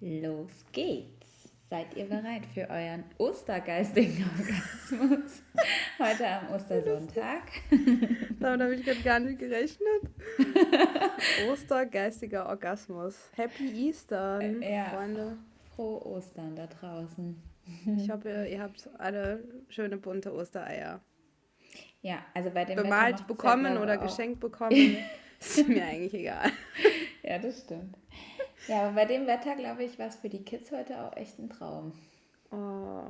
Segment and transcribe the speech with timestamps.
[0.00, 1.50] Los geht's!
[1.68, 5.42] Seid ihr bereit für euren ostergeistigen Orgasmus?
[5.98, 7.42] Heute am Ostersonntag.
[8.38, 10.02] Damit habe ich gerade gar nicht gerechnet.
[11.50, 13.16] Ostergeistiger Orgasmus.
[13.34, 14.84] Happy Easter, äh, ja.
[14.84, 15.36] Freunde.
[15.74, 17.36] Frohe Ostern da draußen.
[17.98, 21.00] Ich hoffe, ihr habt alle schöne bunte Ostereier.
[22.02, 24.96] Ja, also bei dem Bemalt bekommen oder geschenkt bekommen,
[25.40, 26.50] ist mir eigentlich egal.
[27.22, 27.98] Ja, das stimmt.
[28.68, 31.38] Ja, aber bei dem Wetter, glaube ich, war es für die Kids heute auch echt
[31.38, 31.92] ein Traum.
[32.50, 33.04] Oh.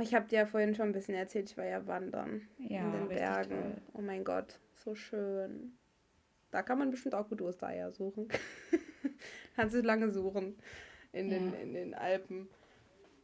[0.00, 2.92] Ich habe dir ja vorhin schon ein bisschen erzählt, ich war ja wandern ja, in
[2.92, 3.48] den Bergen.
[3.48, 3.82] Toll.
[3.94, 5.72] Oh mein Gott, so schön.
[6.50, 8.28] Da kann man bestimmt auch gut Ostereier suchen.
[9.56, 10.56] Kannst du lange suchen
[11.12, 11.38] in, ja.
[11.38, 12.48] den, in den Alpen.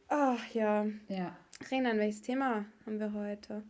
[0.09, 0.85] Ach ja.
[1.07, 1.37] Ja.
[1.69, 3.63] Renan, welches Thema haben wir heute?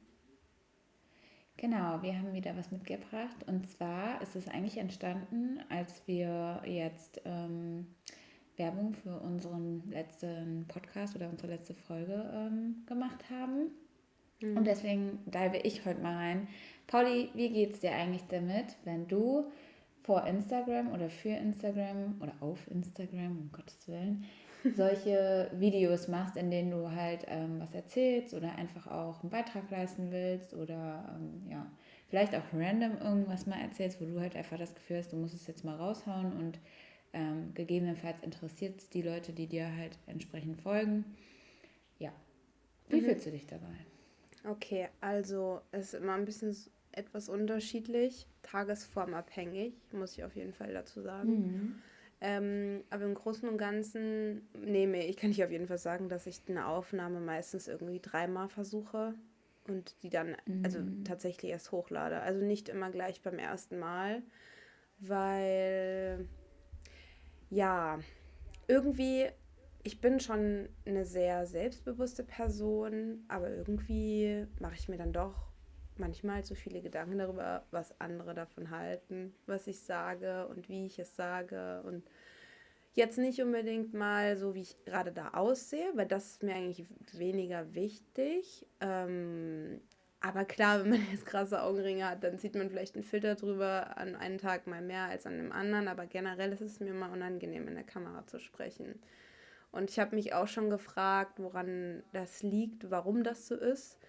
[1.58, 3.36] Genau, wir haben wieder was mitgebracht.
[3.48, 7.88] Und zwar ist es eigentlich entstanden, als wir jetzt ähm,
[8.58, 13.72] Werbung für unseren letzten Podcast oder unsere letzte Folge ähm, gemacht haben.
[14.40, 14.58] Mhm.
[14.58, 16.48] Und deswegen dive ich heute mal rein.
[16.86, 19.52] Pauli, wie geht es dir eigentlich damit, wenn du
[20.04, 24.26] vor Instagram oder für Instagram oder auf Instagram, um Gottes Willen,
[24.76, 29.70] solche Videos machst, in denen du halt ähm, was erzählst oder einfach auch einen Beitrag
[29.70, 31.72] leisten willst oder ähm, ja,
[32.10, 35.34] vielleicht auch random irgendwas mal erzählst, wo du halt einfach das Gefühl hast, du musst
[35.34, 36.60] es jetzt mal raushauen und
[37.14, 41.06] ähm, gegebenenfalls interessiert es die Leute, die dir halt entsprechend folgen.
[42.00, 42.12] Ja.
[42.90, 43.06] Wie mhm.
[43.06, 43.74] fühlst du dich dabei?
[44.44, 46.56] Okay, also es ist immer ein bisschen
[46.92, 51.30] etwas unterschiedlich, tagesformabhängig, muss ich auf jeden Fall dazu sagen.
[51.30, 51.76] Mhm.
[52.20, 56.26] Ähm, aber im Großen und Ganzen nehme ich, kann ich auf jeden Fall sagen, dass
[56.26, 59.14] ich eine Aufnahme meistens irgendwie dreimal versuche
[59.68, 60.88] und die dann also mhm.
[60.88, 62.20] also tatsächlich erst hochlade.
[62.22, 64.24] Also nicht immer gleich beim ersten Mal,
[65.00, 66.28] weil
[67.50, 68.00] ja,
[68.68, 69.28] irgendwie,
[69.84, 75.47] ich bin schon eine sehr selbstbewusste Person, aber irgendwie mache ich mir dann doch
[76.00, 81.00] manchmal zu viele Gedanken darüber, was andere davon halten, was ich sage und wie ich
[81.00, 81.82] es sage.
[81.84, 82.04] Und
[82.94, 86.86] jetzt nicht unbedingt mal so, wie ich gerade da aussehe, weil das ist mir eigentlich
[87.14, 88.68] weniger wichtig.
[88.82, 89.82] Ähm,
[90.20, 93.98] aber klar, wenn man jetzt krasse Augenringe hat, dann zieht man vielleicht einen Filter drüber
[93.98, 95.88] an einen Tag mal mehr als an dem anderen.
[95.88, 99.00] Aber generell ist es mir mal unangenehm, in der Kamera zu sprechen.
[99.72, 104.00] Und ich habe mich auch schon gefragt, woran das liegt, warum das so ist.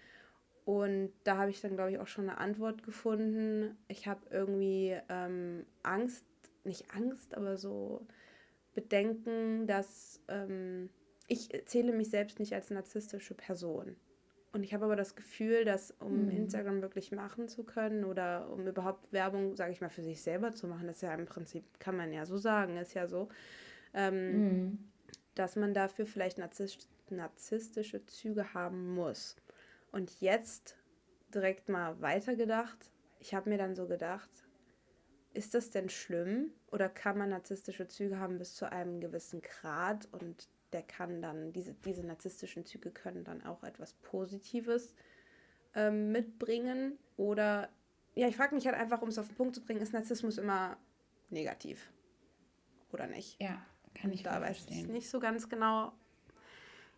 [0.69, 3.75] Und da habe ich dann, glaube ich, auch schon eine Antwort gefunden.
[3.87, 6.23] Ich habe irgendwie ähm, Angst,
[6.63, 8.05] nicht Angst, aber so
[8.75, 10.91] Bedenken, dass ähm,
[11.25, 13.95] ich zähle mich selbst nicht als narzisstische Person.
[14.53, 16.29] Und ich habe aber das Gefühl, dass um mhm.
[16.29, 20.51] Instagram wirklich machen zu können oder um überhaupt Werbung, sage ich mal, für sich selber
[20.51, 23.29] zu machen, das ist ja im Prinzip, kann man ja so sagen, ist ja so,
[23.95, 24.77] ähm, mhm.
[25.33, 29.35] dass man dafür vielleicht narzisstische Züge haben muss.
[29.91, 30.77] Und jetzt
[31.33, 32.91] direkt mal weitergedacht.
[33.19, 34.29] Ich habe mir dann so gedacht,
[35.33, 40.07] ist das denn schlimm oder kann man narzisstische Züge haben bis zu einem gewissen Grad
[40.11, 44.95] und der kann dann, diese, diese narzisstischen Züge können dann auch etwas Positives
[45.75, 47.69] ähm, mitbringen oder,
[48.15, 50.37] ja, ich frage mich halt einfach, um es auf den Punkt zu bringen, ist Narzissmus
[50.37, 50.77] immer
[51.29, 51.91] negativ
[52.91, 53.41] oder nicht?
[53.41, 53.63] Ja,
[53.93, 55.91] kann ich da weiß ich nicht so ganz genau.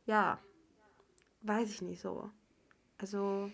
[0.05, 0.39] Ja,
[1.41, 2.31] weiß ich nicht so.
[3.01, 3.49] Also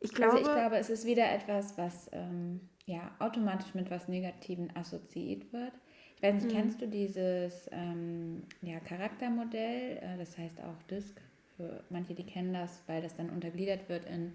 [0.00, 4.08] ich glaube, also ich glaube, es ist wieder etwas, was ähm, ja automatisch mit was
[4.08, 5.72] Negativen assoziiert wird.
[6.16, 6.56] Ich weiß nicht, mhm.
[6.56, 9.98] kennst du dieses ähm, ja, Charaktermodell?
[9.98, 11.20] Äh, das heißt auch DISC.
[11.56, 14.32] Für manche, die kennen das, weil das dann untergliedert wird in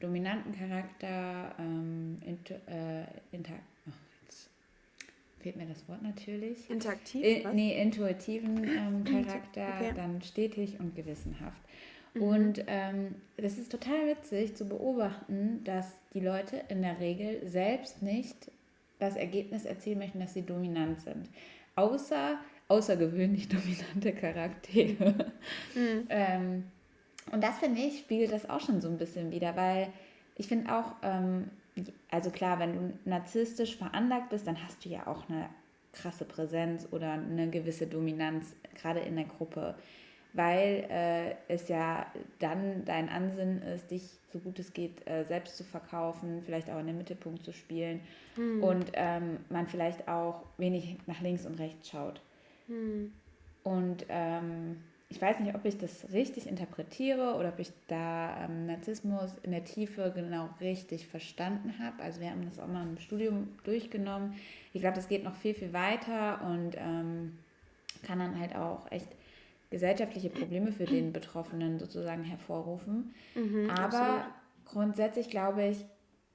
[0.00, 3.52] dominanten Charakter, ähm, inter, äh, inter,
[3.86, 3.92] oh,
[5.40, 6.68] fehlt mir das Wort natürlich.
[6.70, 7.22] Interaktiv?
[7.22, 9.92] Äh, nee, intuitiven ähm, Charakter, okay.
[9.94, 11.60] dann stetig und gewissenhaft.
[12.14, 12.22] Mhm.
[12.22, 18.02] Und ähm, das ist total witzig zu beobachten, dass die Leute in der Regel selbst
[18.02, 18.50] nicht
[18.98, 21.28] das Ergebnis erzielen möchten, dass sie dominant sind.
[21.74, 22.38] Außer
[22.68, 25.32] außergewöhnlich dominante Charaktere.
[25.74, 26.06] Mhm.
[26.08, 26.64] ähm,
[27.30, 29.88] und das finde ich, spiegelt das auch schon so ein bisschen wieder, weil
[30.36, 31.50] ich finde auch, ähm,
[32.10, 35.48] also klar, wenn du narzisstisch veranlagt bist, dann hast du ja auch eine
[35.92, 39.74] krasse Präsenz oder eine gewisse Dominanz, gerade in der Gruppe
[40.32, 42.06] weil äh, es ja
[42.38, 44.02] dann dein Ansinnen ist, dich
[44.32, 48.00] so gut es geht äh, selbst zu verkaufen, vielleicht auch in den Mittelpunkt zu spielen
[48.36, 48.62] mhm.
[48.62, 52.20] und ähm, man vielleicht auch wenig nach links und rechts schaut.
[52.68, 53.12] Mhm.
[53.62, 54.78] Und ähm,
[55.10, 59.50] ich weiß nicht, ob ich das richtig interpretiere oder ob ich da ähm, Narzissmus in
[59.50, 62.02] der Tiefe genau richtig verstanden habe.
[62.02, 64.34] Also wir haben das auch mal im Studium durchgenommen.
[64.72, 67.36] Ich glaube, das geht noch viel, viel weiter und ähm,
[68.02, 69.08] kann dann halt auch echt
[69.72, 73.14] gesellschaftliche Probleme für den Betroffenen sozusagen hervorrufen.
[73.34, 74.24] Mhm, Aber absolut.
[74.66, 75.84] grundsätzlich glaube ich,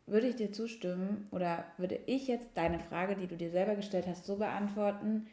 [0.07, 4.07] würde ich dir zustimmen oder würde ich jetzt deine Frage, die du dir selber gestellt
[4.07, 5.27] hast, so beantworten,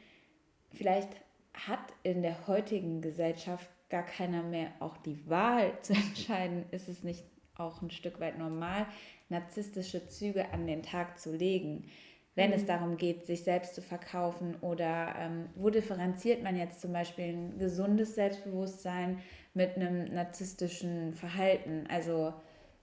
[0.72, 1.08] vielleicht
[1.54, 7.02] hat in der heutigen Gesellschaft gar keiner mehr auch die Wahl zu entscheiden, ist es
[7.02, 7.24] nicht
[7.56, 8.86] auch ein Stück weit normal,
[9.28, 11.86] narzisstische Züge an den Tag zu legen,
[12.34, 12.56] wenn mhm.
[12.56, 17.26] es darum geht, sich selbst zu verkaufen oder ähm, wo differenziert man jetzt zum Beispiel
[17.26, 19.19] ein gesundes Selbstbewusstsein
[19.54, 21.86] mit einem narzisstischen Verhalten?
[21.88, 22.34] Also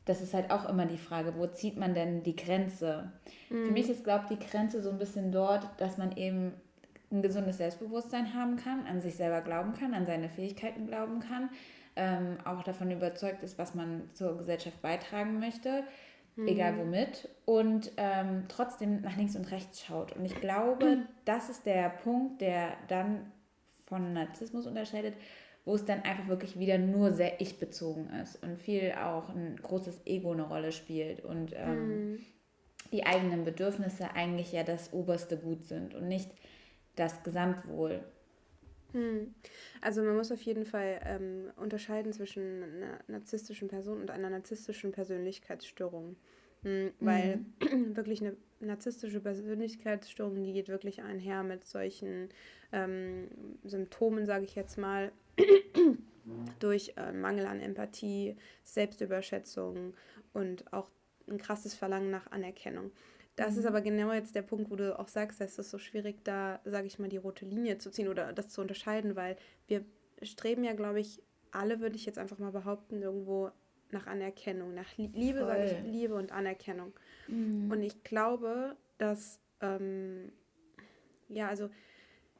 [0.06, 3.12] das ist halt auch immer die Frage, wo zieht man denn die Grenze?
[3.50, 3.65] Mhm.
[3.65, 6.53] Für mich ist, glaube ich, die Grenze so ein bisschen dort, dass man eben
[7.12, 11.50] ein gesundes Selbstbewusstsein haben kann, an sich selber glauben kann, an seine Fähigkeiten glauben kann,
[11.95, 15.83] ähm, auch davon überzeugt ist, was man zur Gesellschaft beitragen möchte,
[16.41, 16.47] mhm.
[16.47, 20.15] egal womit, und ähm, trotzdem nach links und rechts schaut.
[20.15, 23.31] Und ich glaube, das ist der Punkt, der dann
[23.85, 25.15] von Narzissmus unterscheidet,
[25.65, 30.01] wo es dann einfach wirklich wieder nur sehr ich-bezogen ist und viel auch ein großes
[30.05, 32.19] Ego eine Rolle spielt und ähm, mhm.
[32.91, 36.31] die eigenen Bedürfnisse eigentlich ja das oberste Gut sind und nicht
[36.95, 38.03] das Gesamtwohl.
[38.93, 39.33] Hm.
[39.81, 44.91] Also man muss auf jeden Fall ähm, unterscheiden zwischen einer narzisstischen Person und einer narzisstischen
[44.91, 46.15] Persönlichkeitsstörung.
[46.63, 47.95] Hm, weil mhm.
[47.95, 52.29] wirklich eine narzisstische Persönlichkeitsstörung, die geht wirklich einher mit solchen
[52.71, 53.27] ähm,
[53.63, 55.11] Symptomen, sage ich jetzt mal,
[56.59, 59.93] durch äh, Mangel an Empathie, Selbstüberschätzung
[60.33, 60.89] und auch
[61.27, 62.91] ein krasses Verlangen nach Anerkennung.
[63.41, 63.59] Das mhm.
[63.59, 66.59] ist aber genau jetzt der Punkt, wo du auch sagst, dass es so schwierig, da,
[66.63, 69.35] sage ich mal, die rote Linie zu ziehen oder das zu unterscheiden, weil
[69.67, 69.83] wir
[70.21, 71.21] streben ja, glaube ich,
[71.51, 73.51] alle, würde ich jetzt einfach mal behaupten, irgendwo
[73.89, 76.93] nach Anerkennung, nach Liebe, sage ich, Liebe und Anerkennung.
[77.27, 77.71] Mhm.
[77.71, 80.31] Und ich glaube, dass, ähm,
[81.27, 81.69] ja, also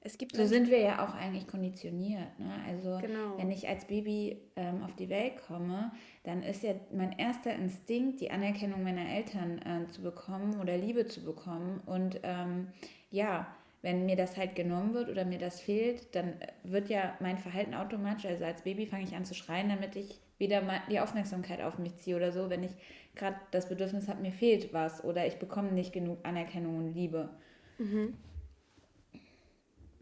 [0.04, 2.40] es gibt so sind wir ja auch eigentlich konditioniert.
[2.40, 2.52] Ne?
[2.68, 3.38] Also genau.
[3.38, 5.92] wenn ich als Baby ähm, auf die Welt komme,
[6.24, 11.06] dann ist ja mein erster Instinkt, die Anerkennung meiner Eltern äh, zu bekommen oder Liebe
[11.06, 11.82] zu bekommen.
[11.86, 12.70] Und ähm,
[13.12, 13.48] ja,
[13.84, 16.34] wenn mir das halt genommen wird oder mir das fehlt, dann
[16.64, 20.20] wird ja mein Verhalten automatisch, also als Baby fange ich an zu schreien, damit ich
[20.40, 22.72] wieder mal die Aufmerksamkeit auf mich ziehe oder so, wenn ich
[23.14, 27.30] gerade das Bedürfnis habe, mir fehlt was oder ich bekomme nicht genug Anerkennung und Liebe.
[27.78, 28.16] Mhm.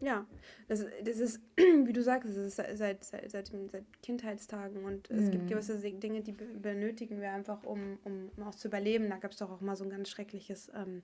[0.00, 0.26] Ja,
[0.68, 5.30] das, das ist, wie du sagst, es ist seit, seit, seit, seit Kindheitstagen und es
[5.30, 5.48] gibt mhm.
[5.48, 9.10] gewisse Dinge, die benötigen wir einfach, um, um, um auch zu überleben.
[9.10, 11.02] Da gab es doch auch mal so ein ganz schreckliches, ähm,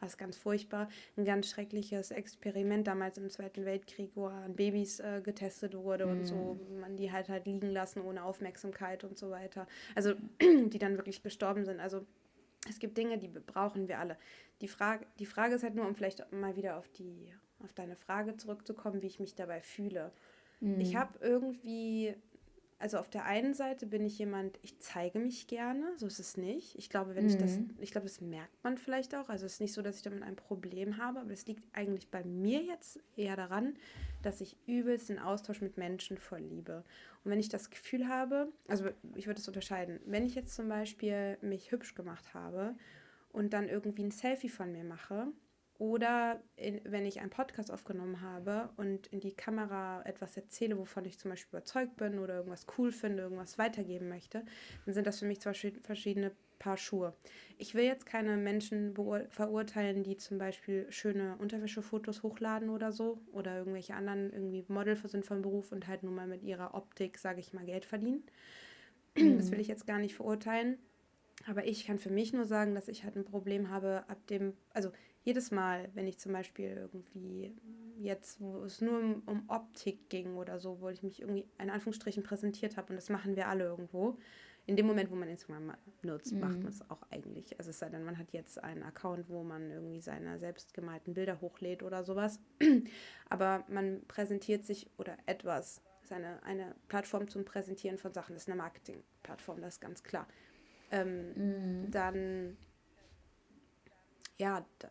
[0.00, 5.20] was ganz furchtbar, ein ganz schreckliches Experiment damals im Zweiten Weltkrieg, wo an Babys äh,
[5.22, 6.12] getestet wurde mhm.
[6.12, 6.80] und so, mhm.
[6.80, 9.66] man die halt halt liegen lassen ohne Aufmerksamkeit und so weiter.
[9.94, 11.80] Also die dann wirklich gestorben sind.
[11.80, 12.06] Also
[12.68, 14.16] es gibt Dinge, die brauchen wir alle.
[14.60, 17.32] Die Frage, die Frage ist halt nur, um vielleicht mal wieder auf die
[17.64, 20.12] auf deine Frage zurückzukommen, wie ich mich dabei fühle.
[20.60, 20.80] Mhm.
[20.80, 22.14] Ich habe irgendwie,
[22.78, 26.36] also auf der einen Seite bin ich jemand, ich zeige mich gerne, so ist es
[26.36, 26.76] nicht.
[26.76, 27.30] Ich glaube, wenn mhm.
[27.30, 29.28] ich das, ich glaube, das merkt man vielleicht auch.
[29.28, 32.10] Also es ist nicht so, dass ich damit ein Problem habe, aber es liegt eigentlich
[32.10, 33.74] bei mir jetzt eher daran,
[34.22, 36.84] dass ich übelst den Austausch mit Menschen voll liebe.
[37.24, 40.68] Und wenn ich das Gefühl habe, also ich würde es unterscheiden, wenn ich jetzt zum
[40.68, 42.74] Beispiel mich hübsch gemacht habe
[43.32, 45.28] und dann irgendwie ein Selfie von mir mache,
[45.78, 51.04] oder in, wenn ich einen Podcast aufgenommen habe und in die Kamera etwas erzähle, wovon
[51.04, 54.44] ich zum Beispiel überzeugt bin oder irgendwas cool finde, irgendwas weitergeben möchte,
[54.84, 57.14] dann sind das für mich zwei verschiedene Paar Schuhe.
[57.56, 58.92] Ich will jetzt keine Menschen
[59.28, 65.24] verurteilen, die zum Beispiel schöne Unterwäschefotos hochladen oder so oder irgendwelche anderen irgendwie Model sind
[65.24, 68.24] vom Beruf und halt nur mal mit ihrer Optik, sage ich mal, Geld verdienen.
[69.14, 70.78] Das will ich jetzt gar nicht verurteilen.
[71.46, 74.54] Aber ich kann für mich nur sagen, dass ich halt ein Problem habe, ab dem,
[74.70, 74.90] also
[75.28, 77.54] jedes Mal, wenn ich zum Beispiel irgendwie
[78.00, 81.68] jetzt, wo es nur um, um Optik ging oder so, wo ich mich irgendwie in
[81.68, 84.16] Anführungsstrichen präsentiert habe, und das machen wir alle irgendwo,
[84.64, 86.40] in dem Moment, wo man Instagram nutzt, mhm.
[86.40, 87.58] macht man es auch eigentlich.
[87.58, 91.42] Also es sei denn, man hat jetzt einen Account, wo man irgendwie seine selbstgemalten Bilder
[91.42, 92.40] hochlädt oder sowas.
[93.28, 98.44] Aber man präsentiert sich oder etwas, ist eine, eine Plattform zum Präsentieren von Sachen, das
[98.44, 100.26] ist eine Marketingplattform, das ist ganz klar.
[100.90, 101.90] Ähm, mhm.
[101.90, 102.56] Dann,
[104.38, 104.90] ja, da,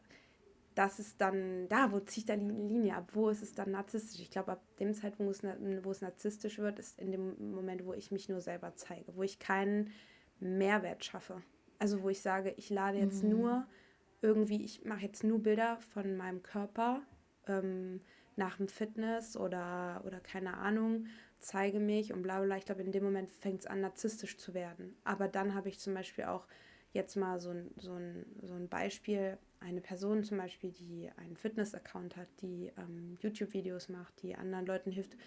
[0.78, 3.10] das ist dann, da, wo zieht da die Linie ab?
[3.14, 4.22] Wo ist es dann narzisstisch?
[4.22, 7.84] Ich glaube, ab dem Zeitpunkt, wo es, wo es narzisstisch wird, ist in dem Moment,
[7.84, 9.92] wo ich mich nur selber zeige, wo ich keinen
[10.40, 11.42] Mehrwert schaffe.
[11.80, 13.30] Also wo ich sage, ich lade jetzt mhm.
[13.30, 13.68] nur
[14.22, 17.02] irgendwie, ich mache jetzt nur Bilder von meinem Körper
[17.48, 18.00] ähm,
[18.36, 21.08] nach dem Fitness oder, oder keine Ahnung,
[21.40, 22.56] zeige mich und bla bla.
[22.56, 24.96] Ich glaube, in dem Moment fängt es an, narzisstisch zu werden.
[25.04, 26.46] Aber dann habe ich zum Beispiel auch
[26.94, 31.36] jetzt mal so ein, so, ein, so ein Beispiel, eine Person zum Beispiel, die einen
[31.36, 35.18] Fitness-Account hat, die ähm, YouTube-Videos macht, die anderen Leuten hilft,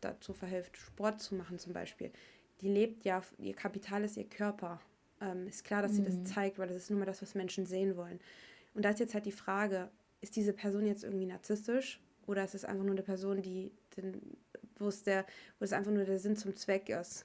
[0.00, 2.10] dazu verhilft, Sport zu machen zum Beispiel.
[2.60, 4.80] Die lebt ja, ihr Kapital ist ihr Körper.
[5.20, 5.96] Ähm, ist klar, dass mhm.
[5.96, 6.26] sie das mhm.
[6.26, 8.20] zeigt, weil das ist nur mal das, was Menschen sehen wollen.
[8.74, 12.54] Und da ist jetzt halt die Frage, ist diese Person jetzt irgendwie narzisstisch oder ist
[12.54, 14.20] es einfach nur eine Person, die den,
[14.78, 15.26] wo es der,
[15.58, 17.24] wo es einfach nur der Sinn zum Zweck ist?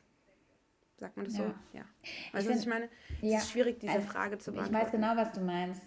[0.98, 1.48] Sagt man das ja.
[1.48, 1.78] so?
[1.78, 1.86] Ja.
[2.32, 2.90] Weißt du, was ich meine?
[3.22, 3.38] Ja.
[3.38, 4.76] Es ist schwierig, diese also, Frage zu beantworten.
[4.76, 5.82] Ich weiß genau, was du meinst.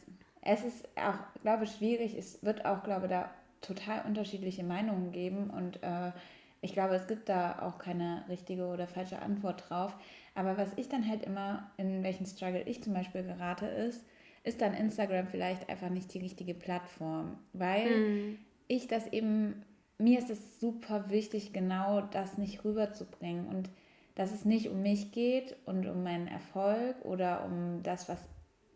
[0.46, 2.16] Es ist auch, glaube ich, schwierig.
[2.16, 6.12] Es wird auch, glaube ich, da total unterschiedliche Meinungen geben und äh,
[6.60, 9.94] ich glaube, es gibt da auch keine richtige oder falsche Antwort drauf.
[10.34, 14.04] Aber was ich dann halt immer, in welchen Struggle ich zum Beispiel gerate, ist,
[14.44, 17.38] ist dann Instagram vielleicht einfach nicht die richtige Plattform.
[17.52, 18.38] Weil mhm.
[18.68, 19.64] ich das eben,
[19.98, 23.46] mir ist es super wichtig, genau das nicht rüberzubringen.
[23.46, 23.70] Und
[24.14, 28.20] dass es nicht um mich geht und um meinen Erfolg oder um das, was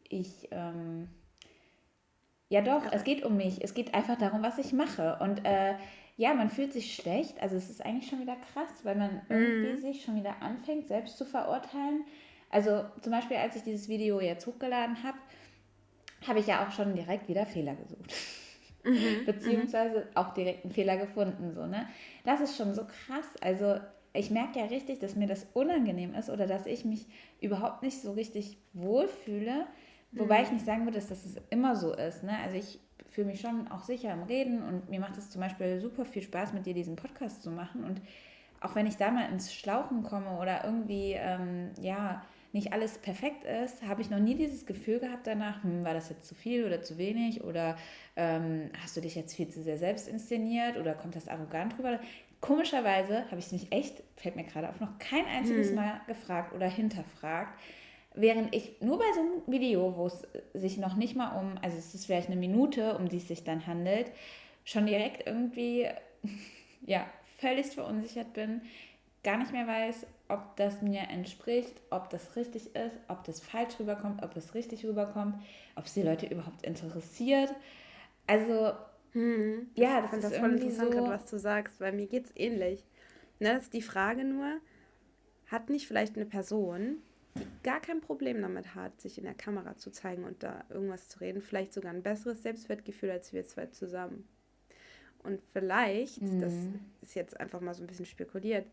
[0.08, 0.48] ich.
[0.50, 1.08] Ähm,
[2.50, 3.62] ja, doch, es geht um mich.
[3.62, 5.16] Es geht einfach darum, was ich mache.
[5.20, 5.74] Und äh,
[6.16, 7.40] ja, man fühlt sich schlecht.
[7.40, 9.78] Also es ist eigentlich schon wieder krass, weil man irgendwie mhm.
[9.78, 12.04] sich schon wieder anfängt, selbst zu verurteilen.
[12.50, 15.16] Also zum Beispiel, als ich dieses Video jetzt hochgeladen habe,
[16.26, 18.12] habe ich ja auch schon direkt wieder Fehler gesucht.
[18.82, 19.24] Mhm.
[19.26, 21.54] Beziehungsweise auch direkt einen Fehler gefunden.
[21.54, 21.88] So, ne?
[22.24, 23.36] Das ist schon so krass.
[23.40, 23.76] Also
[24.12, 27.06] ich merke ja richtig, dass mir das unangenehm ist oder dass ich mich
[27.40, 29.66] überhaupt nicht so richtig wohlfühle.
[30.12, 30.44] Wobei mhm.
[30.44, 32.22] ich nicht sagen würde, dass das immer so ist.
[32.24, 32.36] Ne?
[32.42, 35.80] Also ich fühle mich schon auch sicher im Reden und mir macht es zum Beispiel
[35.80, 37.84] super viel Spaß, mit dir diesen Podcast zu machen.
[37.84, 38.00] Und
[38.60, 43.44] auch wenn ich da mal ins Schlauchen komme oder irgendwie, ähm, ja, nicht alles perfekt
[43.44, 46.64] ist, habe ich noch nie dieses Gefühl gehabt danach, hm, war das jetzt zu viel
[46.64, 47.76] oder zu wenig oder
[48.16, 52.00] ähm, hast du dich jetzt viel zu sehr selbst inszeniert oder kommt das arrogant rüber?
[52.40, 55.76] Komischerweise habe ich es mich echt, fällt mir gerade auf, noch kein einziges hm.
[55.76, 57.56] Mal gefragt oder hinterfragt.
[58.14, 61.76] Während ich nur bei so einem Video, wo es sich noch nicht mal um, also
[61.78, 64.10] es ist vielleicht eine Minute, um die es sich dann handelt,
[64.64, 65.88] schon direkt irgendwie,
[66.86, 67.06] ja,
[67.38, 68.62] völlig verunsichert bin,
[69.22, 73.78] gar nicht mehr weiß, ob das mir entspricht, ob das richtig ist, ob das falsch
[73.78, 75.36] rüberkommt, ob es richtig rüberkommt,
[75.76, 77.54] ob es die Leute überhaupt interessiert.
[78.26, 78.72] Also,
[79.12, 82.06] hm, ja, das ich fand ist das voll interessant, so was du sagst, weil mir
[82.06, 82.84] geht es ähnlich.
[83.40, 84.60] Ne, das ist die Frage nur,
[85.46, 86.98] hat nicht vielleicht eine Person,
[87.36, 91.08] die gar kein Problem damit hat, sich in der Kamera zu zeigen und da irgendwas
[91.08, 94.28] zu reden, vielleicht sogar ein besseres Selbstwertgefühl als wir zwei zusammen.
[95.22, 96.40] Und vielleicht, mhm.
[96.40, 96.54] das
[97.02, 98.66] ist jetzt einfach mal so ein bisschen spekuliert,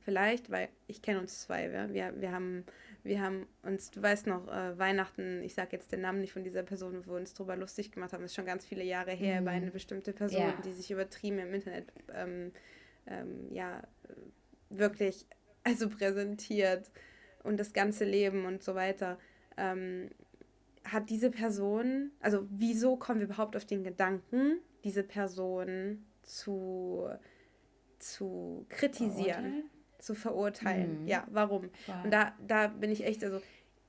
[0.00, 1.92] vielleicht, weil ich kenne uns zwei, ja?
[1.92, 2.64] wir, wir, haben,
[3.02, 6.44] wir haben uns, du weißt noch, äh, Weihnachten, ich sage jetzt den Namen nicht von
[6.44, 9.40] dieser Person, wo wir uns darüber lustig gemacht haben, ist schon ganz viele Jahre her,
[9.40, 9.42] mhm.
[9.42, 10.54] über eine bestimmte Person, ja.
[10.64, 12.52] die sich übertrieben im Internet, ähm,
[13.08, 13.82] ähm, ja,
[14.70, 15.26] wirklich,
[15.64, 16.90] also präsentiert
[17.46, 19.18] und das ganze Leben und so weiter.
[19.56, 20.10] Ähm,
[20.84, 27.08] hat diese Person, also wieso kommen wir überhaupt auf den Gedanken, diese Person zu,
[27.98, 29.70] zu kritisieren, verurteilen?
[29.98, 31.02] zu verurteilen?
[31.02, 31.08] Mhm.
[31.08, 31.70] Ja, warum?
[31.86, 32.04] Wow.
[32.04, 33.40] Und da, da bin ich echt, also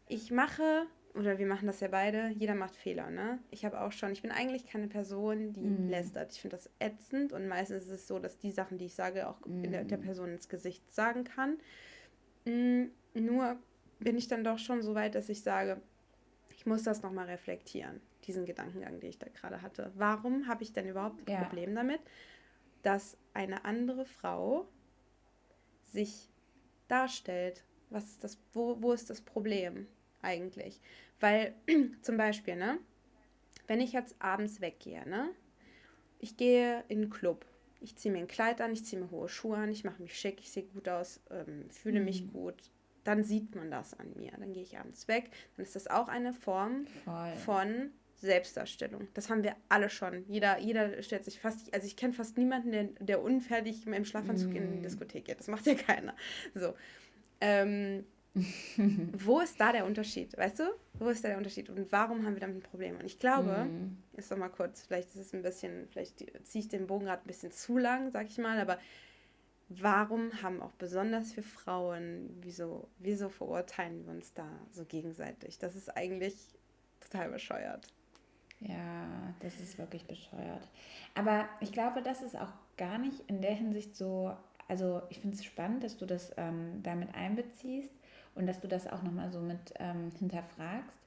[0.08, 3.40] ich mache, oder wir machen das ja beide, jeder macht Fehler, ne?
[3.52, 5.90] Ich habe auch schon, ich bin eigentlich keine Person, die mhm.
[5.90, 6.32] lästert.
[6.32, 9.28] Ich finde das ätzend und meistens ist es so, dass die Sachen, die ich sage,
[9.28, 9.72] auch mhm.
[9.72, 11.58] der, der, Person ins Gesicht sagen kann.
[12.46, 13.58] Mhm nur
[14.00, 15.82] bin ich dann doch schon so weit, dass ich sage,
[16.56, 19.92] ich muss das nochmal reflektieren, diesen Gedankengang, den ich da gerade hatte.
[19.96, 21.44] Warum habe ich denn überhaupt ein ja.
[21.44, 22.02] Problem damit,
[22.84, 24.68] dass eine andere Frau
[25.84, 26.30] sich
[26.88, 27.64] darstellt?
[27.90, 29.88] Was ist das, wo, wo ist das Problem
[30.22, 30.82] eigentlich?
[31.20, 31.56] Weil
[32.02, 32.80] zum Beispiel, ne,
[33.68, 35.30] wenn ich jetzt abends weggehe, ne,
[36.20, 37.46] ich gehe in einen Club,
[37.80, 40.18] ich ziehe mir ein Kleid an, ich ziehe mir hohe Schuhe an, ich mache mich
[40.18, 42.06] schick, ich sehe gut aus, ähm, fühle mhm.
[42.06, 42.72] mich gut,
[43.08, 44.32] dann sieht man das an mir.
[44.38, 45.32] Dann gehe ich abends weg.
[45.56, 47.34] Dann ist das auch eine Form Voll.
[47.46, 49.08] von Selbstdarstellung.
[49.14, 50.26] Das haben wir alle schon.
[50.28, 54.52] Jeder, jeder stellt sich fast, also ich kenne fast niemanden, der, der unfertig im Schlafanzug
[54.52, 54.56] mm.
[54.56, 55.40] in die Diskothek geht.
[55.40, 56.16] Das macht ja keiner.
[56.54, 56.74] So.
[57.40, 58.06] Ähm,
[59.14, 60.38] wo ist da der Unterschied?
[60.38, 60.64] Weißt du?
[60.96, 61.70] Wo ist da der Unterschied?
[61.70, 62.98] Und warum haben wir damit ein Problem?
[62.98, 63.98] Und ich glaube, mm.
[64.18, 67.22] ist doch mal kurz, vielleicht ist es ein bisschen, vielleicht ziehe ich den Bogen gerade
[67.22, 68.80] ein bisschen zu lang, sag ich mal, aber
[69.70, 75.60] warum haben auch besonders für Frauen, wieso, wieso verurteilen wir uns da so gegenseitig?
[75.60, 76.36] Das ist eigentlich
[77.00, 77.88] total bescheuert.
[78.60, 80.68] Ja, das ist wirklich bescheuert.
[81.14, 84.36] Aber ich glaube, das ist auch gar nicht in der Hinsicht so,
[84.68, 87.92] also ich finde es spannend, dass du das ähm, damit einbeziehst
[88.36, 90.98] und dass du das auch nochmal so mit ähm, hinterfragst,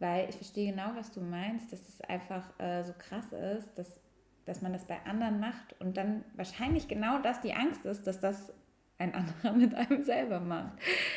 [0.00, 4.00] weil ich verstehe genau, was du meinst, dass es einfach äh, so krass ist, dass
[4.48, 8.18] dass man das bei anderen macht und dann wahrscheinlich genau das die Angst ist, dass
[8.18, 8.52] das
[8.98, 10.72] ein anderer mit einem selber macht,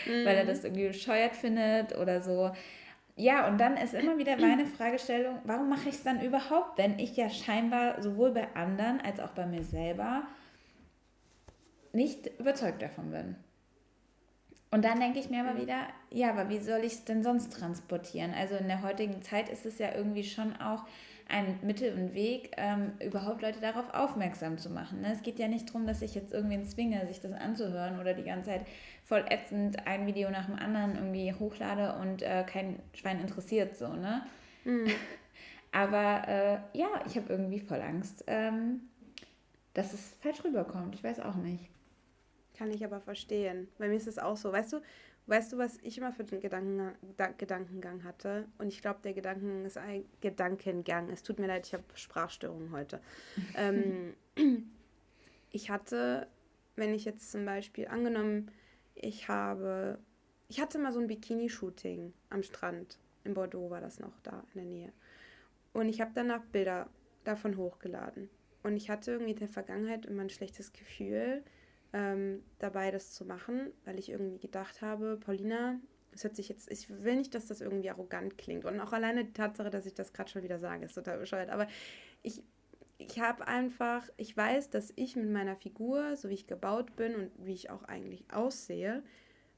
[0.05, 0.25] mhm.
[0.25, 2.51] weil er das irgendwie bescheuert findet oder so.
[3.15, 6.99] Ja, und dann ist immer wieder meine Fragestellung, warum mache ich es dann überhaupt, wenn
[6.99, 10.23] ich ja scheinbar sowohl bei anderen als auch bei mir selber
[11.93, 13.35] nicht überzeugt davon bin.
[14.73, 17.51] Und dann denke ich mir aber wieder, ja, aber wie soll ich es denn sonst
[17.51, 18.33] transportieren?
[18.33, 20.85] Also in der heutigen Zeit ist es ja irgendwie schon auch
[21.31, 25.01] ein Mittel und Weg, ähm, überhaupt Leute darauf aufmerksam zu machen.
[25.01, 25.13] Ne?
[25.13, 28.23] Es geht ja nicht darum, dass ich jetzt irgendwen zwinge, sich das anzuhören oder die
[28.23, 28.65] ganze Zeit
[29.05, 33.93] voll ätzend ein Video nach dem anderen irgendwie hochlade und äh, kein Schwein interessiert so,
[33.93, 34.23] ne?
[34.65, 34.87] Mhm.
[35.71, 38.81] Aber äh, ja, ich habe irgendwie voll Angst, ähm,
[39.73, 40.95] dass es falsch rüberkommt.
[40.95, 41.69] Ich weiß auch nicht.
[42.57, 43.69] Kann ich aber verstehen.
[43.79, 44.51] Bei mir ist es auch so.
[44.51, 44.81] Weißt du,
[45.27, 46.93] weißt du, was ich immer für den Gedanken,
[47.37, 48.47] Gedankengang hatte?
[48.57, 51.09] Und ich glaube, der Gedanken ist ein Gedankengang.
[51.09, 52.99] Es tut mir leid, ich habe Sprachstörungen heute.
[53.55, 54.13] ähm,
[55.51, 56.27] ich hatte,
[56.75, 58.51] wenn ich jetzt zum Beispiel angenommen,
[58.95, 59.99] ich habe,
[60.47, 62.99] ich hatte mal so ein Bikini-Shooting am Strand.
[63.23, 64.93] In Bordeaux war das noch da in der Nähe.
[65.73, 66.89] Und ich habe danach Bilder
[67.23, 68.29] davon hochgeladen.
[68.63, 71.43] Und ich hatte irgendwie in der Vergangenheit immer ein schlechtes Gefühl,
[71.93, 75.79] ähm, dabei, das zu machen, weil ich irgendwie gedacht habe, Paulina,
[76.13, 78.65] es hört sich jetzt, ich will nicht, dass das irgendwie arrogant klingt.
[78.65, 81.49] Und auch alleine die Tatsache, dass ich das gerade schon wieder sage, ist total bescheuert.
[81.49, 81.67] Aber
[82.21, 82.43] ich,
[82.97, 87.15] ich habe einfach, ich weiß, dass ich mit meiner Figur, so wie ich gebaut bin
[87.15, 89.03] und wie ich auch eigentlich aussehe,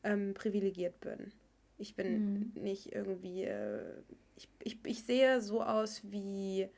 [0.03, 1.31] ähm, privilegiert bin.
[1.77, 2.61] Ich bin mhm.
[2.61, 4.01] nicht irgendwie, äh,
[4.35, 6.69] ich, ich, ich sehe so aus wie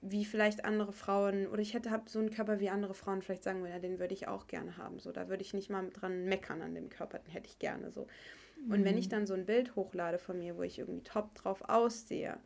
[0.00, 3.42] wie vielleicht andere Frauen, oder ich hätte hab so einen Körper wie andere Frauen vielleicht
[3.42, 5.00] sagen würden, ja, den würde ich auch gerne haben.
[5.00, 7.90] So, da würde ich nicht mal dran meckern an dem Körper, den hätte ich gerne
[7.90, 8.06] so.
[8.64, 8.72] Mhm.
[8.72, 9.10] Und wenn ich mhm.
[9.10, 12.38] dann so ein Bild hochlade von mir, wo ich irgendwie top drauf aussehe,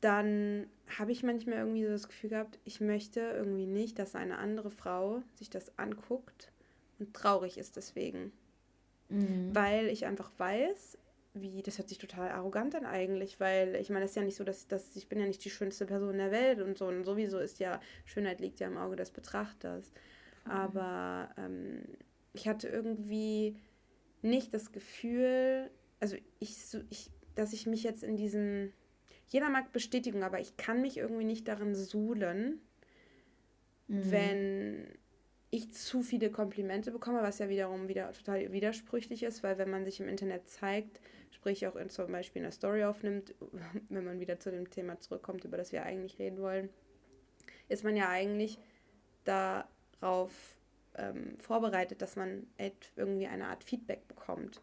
[0.00, 0.66] dann
[0.98, 4.70] habe ich manchmal irgendwie so das Gefühl gehabt, ich möchte irgendwie nicht, dass eine andere
[4.70, 6.52] Frau sich das anguckt
[6.98, 8.32] und traurig ist deswegen.
[9.08, 9.54] Mhm.
[9.54, 10.98] Weil ich einfach weiß,
[11.34, 14.36] wie, das hört sich total arrogant an eigentlich, weil ich meine, es ist ja nicht
[14.36, 16.86] so, dass, dass ich bin ja nicht die schönste Person der Welt und so.
[16.86, 19.92] Und sowieso ist ja, Schönheit liegt ja im Auge des Betrachters.
[20.44, 20.50] Mhm.
[20.50, 21.82] Aber ähm,
[22.34, 23.56] ich hatte irgendwie
[24.20, 26.56] nicht das Gefühl, also ich,
[26.90, 28.72] ich, dass ich mich jetzt in diesem,
[29.28, 32.60] jeder mag Bestätigung, aber ich kann mich irgendwie nicht darin suhlen,
[33.88, 34.10] mhm.
[34.10, 34.86] wenn
[35.50, 39.84] ich zu viele Komplimente bekomme, was ja wiederum wieder total widersprüchlich ist, weil wenn man
[39.84, 41.00] sich im Internet zeigt,
[41.32, 43.34] sprich auch in, zum Beispiel eine Story aufnimmt,
[43.88, 46.68] wenn man wieder zu dem Thema zurückkommt, über das wir eigentlich reden wollen,
[47.68, 48.58] ist man ja eigentlich
[49.24, 50.32] darauf
[50.96, 52.46] ähm, vorbereitet, dass man
[52.96, 54.60] irgendwie eine Art Feedback bekommt.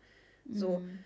[0.51, 0.79] So.
[0.79, 0.99] Mhm.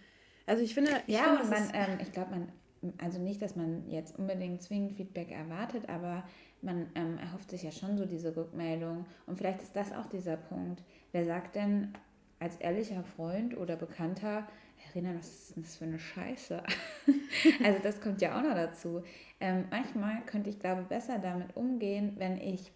[0.46, 2.52] Also ich finde, ich ja, finde, man, ähm, ich glaube, man,
[2.98, 6.24] also nicht, dass man jetzt unbedingt zwingend Feedback erwartet, aber
[6.62, 9.06] man ähm, erhofft sich ja schon so diese Rückmeldung.
[9.26, 10.84] Und vielleicht ist das auch dieser Punkt.
[11.12, 11.94] Wer sagt denn
[12.40, 14.48] als ehrlicher Freund oder Bekannter,
[14.94, 16.62] Rena, was ist das für eine Scheiße?
[17.64, 19.04] also das kommt ja auch noch dazu.
[19.40, 22.72] Ähm, manchmal könnte ich, glaube besser damit umgehen, wenn ich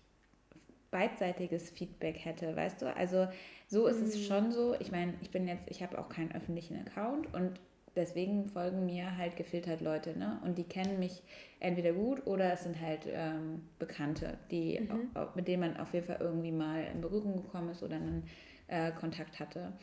[0.92, 2.96] beidseitiges Feedback hätte, weißt du?
[2.96, 3.28] Also
[3.68, 4.08] so ist mhm.
[4.08, 4.76] es schon so.
[4.80, 7.60] Ich meine, ich bin jetzt, ich habe auch keinen öffentlichen Account und
[7.96, 10.40] deswegen folgen mir halt gefiltert Leute, ne?
[10.44, 11.22] Und die kennen mich
[11.60, 15.10] entweder gut oder es sind halt ähm, Bekannte, die, mhm.
[15.36, 18.24] mit denen man auf jeden Fall irgendwie mal in Berührung gekommen ist oder einen
[18.68, 19.74] äh, Kontakt hatte.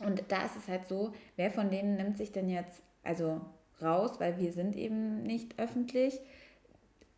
[0.00, 3.40] Und da ist es halt so, wer von denen nimmt sich denn jetzt also
[3.80, 6.20] raus, weil wir sind eben nicht öffentlich,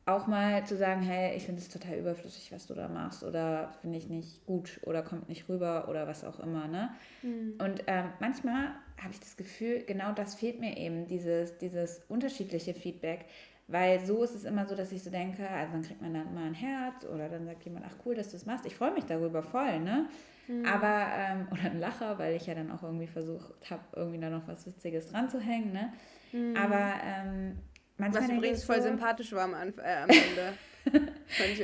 [0.04, 3.72] auch mal zu sagen, hey, ich finde es total überflüssig, was du da machst oder
[3.80, 6.66] finde ich nicht gut oder kommt nicht rüber oder was auch immer.
[6.66, 6.90] Ne?
[7.22, 7.54] Mhm.
[7.60, 12.74] Und ähm, manchmal habe ich das Gefühl, genau das fehlt mir eben, dieses, dieses unterschiedliche
[12.74, 13.26] Feedback.
[13.68, 16.34] Weil so ist es immer so, dass ich so denke, also dann kriegt man dann
[16.34, 18.66] mal ein Herz oder dann sagt jemand, ach cool, dass du es machst.
[18.66, 20.08] Ich freue mich darüber voll, ne?
[20.48, 20.66] Mhm.
[20.66, 24.30] Aber, ähm, oder ein Lacher, weil ich ja dann auch irgendwie versucht habe, irgendwie da
[24.30, 25.92] noch was Witziges dran zu hängen, ne?
[26.32, 26.56] Mhm.
[26.56, 27.58] Aber ähm,
[27.96, 28.24] manchmal.
[28.24, 30.52] Was übrigens voll so, sympathisch war am, Anf äh, am Ende.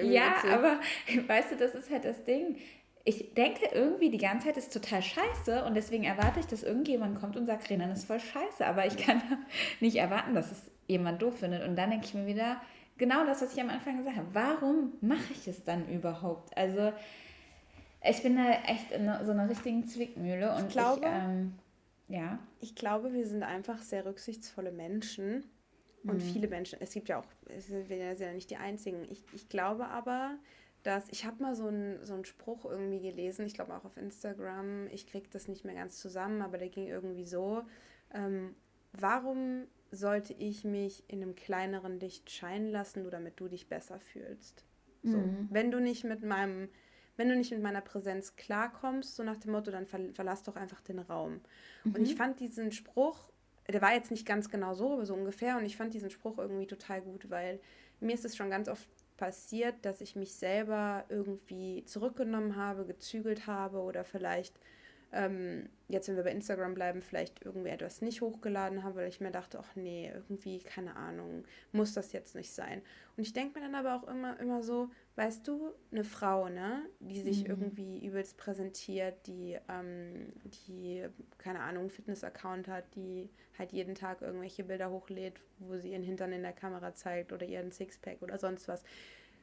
[0.05, 0.51] ja, witzig.
[0.51, 0.81] aber
[1.27, 2.57] weißt du, das ist halt das Ding.
[3.05, 7.19] Ich denke irgendwie die ganze Zeit ist total scheiße und deswegen erwarte ich, dass irgendjemand
[7.19, 8.67] kommt und sagt, Renan ist voll scheiße.
[8.67, 9.23] Aber ich kann
[9.81, 11.62] nicht erwarten, dass es jemand doof findet.
[11.66, 12.61] Und dann denke ich mir wieder,
[12.96, 14.29] genau das, was ich am Anfang gesagt habe.
[14.33, 16.57] Warum mache ich es dann überhaupt?
[16.57, 16.92] Also,
[18.03, 21.55] ich bin da echt in so einer richtigen Zwickmühle und ich glaube, ich, ähm,
[22.09, 22.38] ja.
[22.61, 25.44] Ich glaube, wir sind einfach sehr rücksichtsvolle Menschen
[26.05, 26.33] und mhm.
[26.33, 26.79] viele Menschen.
[26.81, 29.07] Es gibt ja auch, es sind ja nicht die einzigen.
[29.11, 30.37] Ich, ich glaube aber,
[30.83, 33.96] dass ich habe mal so einen so einen Spruch irgendwie gelesen, ich glaube auch auf
[33.96, 37.62] Instagram, ich kriege das nicht mehr ganz zusammen, aber der ging irgendwie so,
[38.14, 38.55] ähm,
[38.92, 43.98] warum sollte ich mich in einem kleineren Licht scheinen lassen, nur damit du dich besser
[44.01, 44.64] fühlst.
[45.03, 45.16] So.
[45.16, 45.48] Mhm.
[45.51, 46.68] Wenn du nicht mit meinem,
[47.16, 50.57] wenn du nicht mit meiner Präsenz klarkommst, so nach dem Motto, dann ver verlass doch
[50.57, 51.40] einfach den Raum.
[51.85, 51.94] Mhm.
[51.94, 52.18] Und ich mhm.
[52.18, 53.31] fand diesen Spruch,
[53.68, 56.38] der war jetzt nicht ganz genau so, aber so ungefähr, und ich fand diesen Spruch
[56.38, 57.61] irgendwie total gut, weil
[58.01, 63.46] mir ist es schon ganz oft passiert, dass ich mich selber irgendwie zurückgenommen habe, gezügelt
[63.46, 64.59] habe oder vielleicht
[65.12, 69.21] ähm, jetzt, wenn wir bei Instagram bleiben, vielleicht irgendwie etwas nicht hochgeladen habe, weil ich
[69.21, 72.83] mir dachte, ach nee, irgendwie, keine Ahnung, muss das jetzt nicht sein.
[73.16, 76.85] Und ich denke mir dann aber auch immer, immer so, weißt du, eine Frau, ne,
[77.01, 77.51] die sich mhm.
[77.51, 81.07] irgendwie übelst präsentiert, die, ähm, die,
[81.38, 86.03] keine Ahnung, einen Fitness-Account hat, die halt jeden Tag irgendwelche Bilder hochlädt, wo sie ihren
[86.03, 88.85] Hintern in der Kamera zeigt oder ihren Sixpack oder sonst was.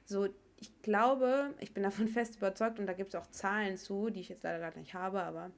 [0.05, 4.09] So, ich glaube, ich bin davon fest überzeugt und da gibt es auch Zahlen zu,
[4.09, 5.51] die ich jetzt leider gerade nicht habe, aber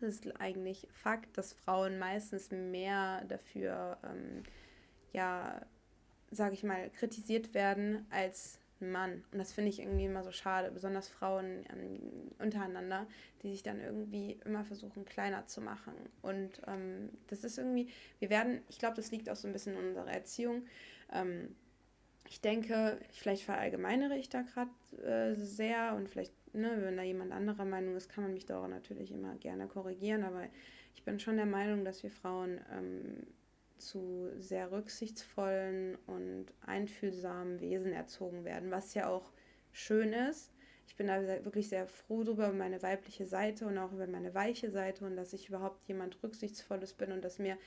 [0.00, 4.42] es ist eigentlich Fakt, dass Frauen meistens mehr dafür, ähm,
[5.12, 5.64] ja,
[6.30, 9.24] sage ich mal, kritisiert werden als Mann.
[9.32, 13.06] Und das finde ich irgendwie immer so schade, besonders Frauen ähm, untereinander,
[13.42, 15.94] die sich dann irgendwie immer versuchen, kleiner zu machen.
[16.20, 19.78] Und ähm, das ist irgendwie, wir werden, ich glaube, das liegt auch so ein bisschen
[19.78, 20.66] in unserer Erziehung.
[21.12, 21.54] Ähm,
[22.28, 24.70] ich denke, vielleicht verallgemeinere ich da gerade
[25.04, 28.62] äh, sehr und vielleicht, ne, wenn da jemand anderer Meinung ist, kann man mich da
[28.62, 30.44] auch natürlich immer gerne korrigieren, aber
[30.94, 33.26] ich bin schon der Meinung, dass wir Frauen ähm,
[33.78, 39.32] zu sehr rücksichtsvollen und einfühlsamen Wesen erzogen werden, was ja auch
[39.72, 40.52] schön ist.
[40.88, 44.34] Ich bin da wirklich sehr froh darüber, über meine weibliche Seite und auch über meine
[44.34, 47.58] weiche Seite und dass ich überhaupt jemand Rücksichtsvolles bin und dass mir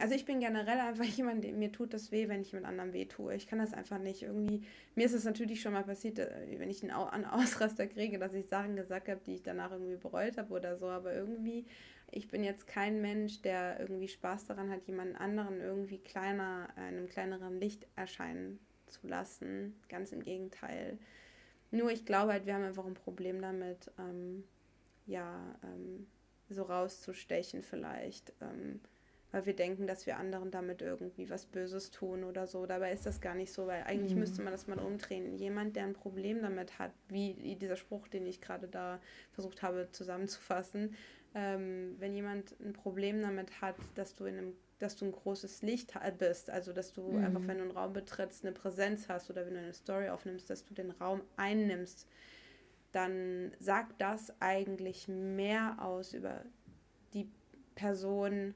[0.00, 3.06] also ich bin generell einfach jemand, mir tut das weh, wenn ich mit anderen weh
[3.06, 3.34] tue.
[3.34, 4.62] Ich kann das einfach nicht irgendwie.
[4.94, 8.46] Mir ist es natürlich schon mal passiert, äh, wenn ich einen Ausraster kriege, dass ich
[8.48, 10.88] Sachen gesagt habe, die ich danach irgendwie bereut habe oder so.
[10.88, 11.64] Aber irgendwie,
[12.10, 16.82] ich bin jetzt kein Mensch, der irgendwie Spaß daran hat, jemanden anderen irgendwie kleiner, in
[16.82, 18.58] einem kleineren Licht erscheinen
[18.88, 19.74] zu lassen.
[19.88, 20.98] Ganz im Gegenteil.
[21.70, 24.44] Nur ich glaube halt, wir haben einfach ein Problem damit, ähm,
[25.06, 26.06] ja, ähm,
[26.50, 28.34] so rauszustechen vielleicht.
[28.42, 28.80] Ähm,
[29.32, 32.66] weil wir denken, dass wir anderen damit irgendwie was Böses tun oder so.
[32.66, 34.20] Dabei ist das gar nicht so, weil eigentlich mhm.
[34.20, 35.36] müsste man das mal umdrehen.
[35.36, 39.00] Jemand, der ein Problem damit hat, wie dieser Spruch, den ich gerade da
[39.32, 40.94] versucht habe zusammenzufassen,
[41.34, 45.62] ähm, wenn jemand ein Problem damit hat, dass du in einem dass du ein großes
[45.62, 47.24] Licht bist, also dass du mhm.
[47.24, 50.50] einfach, wenn du einen Raum betrittst, eine Präsenz hast oder wenn du eine Story aufnimmst,
[50.50, 52.08] dass du den Raum einnimmst,
[52.90, 56.42] dann sagt das eigentlich mehr aus über
[57.14, 57.30] die
[57.76, 58.54] Person,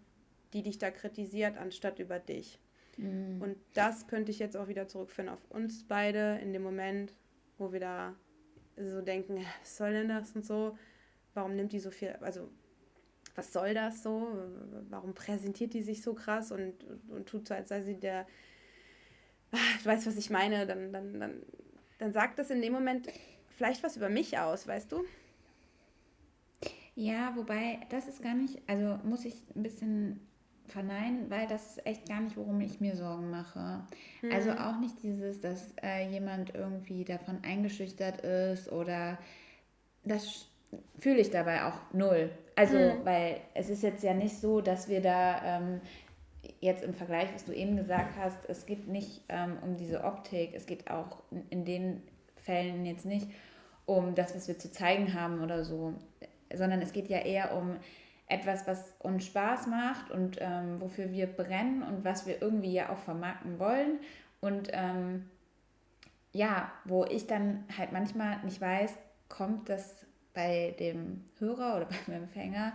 [0.57, 2.59] die dich da kritisiert, anstatt über dich.
[2.97, 3.43] Mhm.
[3.43, 7.13] Und das könnte ich jetzt auch wieder zurückführen auf uns beide in dem Moment,
[7.59, 8.17] wo wir da
[8.77, 10.79] so denken, was soll denn das und so?
[11.35, 12.49] Warum nimmt die so viel, also
[13.35, 14.29] was soll das so?
[14.89, 18.27] Warum präsentiert die sich so krass und, und, und tut so, als sei sie der,
[19.51, 21.43] ach, du weißt, was ich meine, dann, dann, dann,
[21.99, 23.09] dann sagt das in dem Moment
[23.51, 25.05] vielleicht was über mich aus, weißt du?
[26.95, 30.26] Ja, wobei das ist gar nicht, also muss ich ein bisschen
[30.67, 33.85] verneinen, weil das ist echt gar nicht, worum ich mir Sorgen mache.
[34.23, 34.33] Mhm.
[34.33, 39.19] Also auch nicht dieses, dass äh, jemand irgendwie davon eingeschüchtert ist oder
[40.05, 40.47] das
[40.99, 42.31] fühle ich dabei auch null.
[42.55, 43.05] Also, mhm.
[43.05, 45.81] weil es ist jetzt ja nicht so, dass wir da ähm,
[46.61, 50.55] jetzt im Vergleich, was du eben gesagt hast, es geht nicht ähm, um diese Optik,
[50.55, 52.03] es geht auch in, in den
[52.37, 53.29] Fällen jetzt nicht
[53.85, 55.95] um das, was wir zu zeigen haben oder so,
[56.53, 57.77] sondern es geht ja eher um
[58.29, 62.91] etwas, was uns Spaß macht und ähm, wofür wir brennen und was wir irgendwie ja
[62.91, 64.01] auch vermarkten wollen.
[64.41, 65.31] Und ähm,
[66.33, 68.93] ja, wo ich dann halt manchmal nicht weiß,
[69.29, 72.73] kommt das bei dem Hörer oder beim Empfänger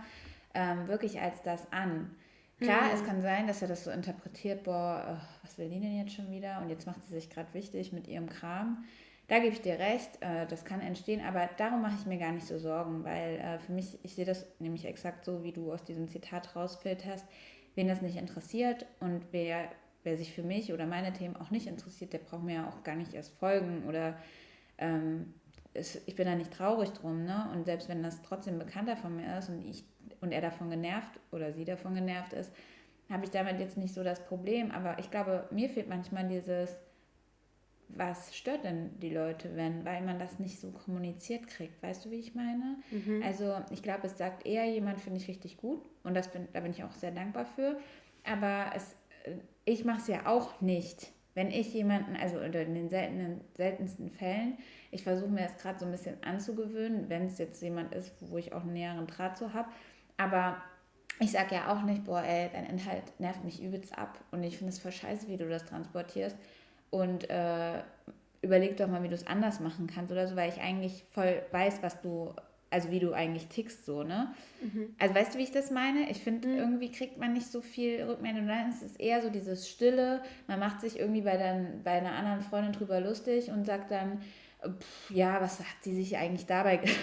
[0.54, 2.14] ähm, wirklich als das an.
[2.60, 2.90] Klar, mhm.
[2.94, 6.30] es kann sein, dass er das so interpretiert, boah, was will die denn jetzt schon
[6.30, 6.60] wieder?
[6.60, 8.84] Und jetzt macht sie sich gerade wichtig mit ihrem Kram.
[9.32, 12.32] Da gebe ich dir recht, äh, das kann entstehen, aber darum mache ich mir gar
[12.32, 15.72] nicht so Sorgen, weil äh, für mich, ich sehe das nämlich exakt so, wie du
[15.72, 17.24] aus diesem Zitat rausfilterst,
[17.74, 19.70] wen das nicht interessiert und wer,
[20.02, 22.82] wer sich für mich oder meine Themen auch nicht interessiert, der braucht mir ja auch
[22.82, 24.18] gar nicht erst folgen oder
[24.76, 25.32] ähm,
[25.72, 27.48] es, ich bin da nicht traurig drum, ne?
[27.54, 29.82] Und selbst wenn das trotzdem bekannter von mir ist und ich
[30.20, 32.52] und er davon genervt oder sie davon genervt ist,
[33.08, 34.70] habe ich damit jetzt nicht so das Problem.
[34.72, 36.78] Aber ich glaube, mir fehlt manchmal dieses,
[37.96, 41.82] was stört denn die Leute, wenn, weil man das nicht so kommuniziert kriegt.
[41.82, 42.78] Weißt du, wie ich meine?
[42.90, 43.22] Mhm.
[43.22, 46.60] Also ich glaube, es sagt eher jemand, finde ich richtig gut und das bin, da
[46.60, 47.78] bin ich auch sehr dankbar für.
[48.24, 48.96] Aber es,
[49.64, 51.12] ich mache es ja auch nicht.
[51.34, 54.58] Wenn ich jemanden, also in den seltenen, seltensten Fällen,
[54.90, 58.36] ich versuche mir das gerade so ein bisschen anzugewöhnen, wenn es jetzt jemand ist, wo
[58.36, 59.70] ich auch einen näheren Draht zu habe.
[60.18, 60.58] Aber
[61.20, 64.58] ich sage ja auch nicht, boah, ey, dein Inhalt nervt mich übelst ab und ich
[64.58, 66.36] finde es voll scheiße, wie du das transportierst
[66.92, 67.80] und äh,
[68.42, 71.42] überleg doch mal, wie du es anders machen kannst oder so, weil ich eigentlich voll
[71.50, 72.34] weiß, was du,
[72.70, 74.34] also wie du eigentlich tickst so, ne?
[74.60, 74.94] Mhm.
[74.98, 76.10] Also weißt du, wie ich das meine?
[76.10, 76.58] Ich finde, mhm.
[76.58, 78.44] irgendwie kriegt man nicht so viel Rückmeldung.
[78.44, 82.12] Nein, es ist eher so dieses Stille, man macht sich irgendwie bei, dann, bei einer
[82.12, 84.20] anderen Freundin drüber lustig und sagt dann,
[84.62, 86.98] pff, ja, was hat sie sich eigentlich dabei gedacht?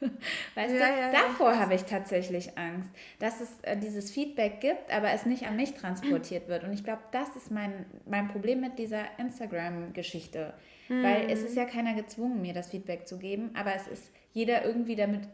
[0.54, 4.92] Weißt ja, du, ja, davor habe ich tatsächlich Angst, dass es äh, dieses Feedback gibt,
[4.92, 6.64] aber es nicht an mich transportiert wird.
[6.64, 10.54] Und ich glaube, das ist mein, mein Problem mit dieser Instagram-Geschichte.
[10.88, 11.02] Mhm.
[11.02, 14.64] Weil es ist ja keiner gezwungen, mir das Feedback zu geben, aber es ist jeder
[14.64, 15.28] irgendwie damit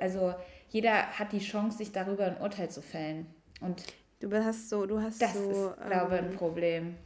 [0.00, 0.34] also
[0.70, 3.26] jeder hat die Chance, sich darüber ein Urteil zu fällen.
[3.60, 3.84] Und
[4.20, 6.96] du hast so, du hast das so, ist, glaube ich, ein ähm, Problem.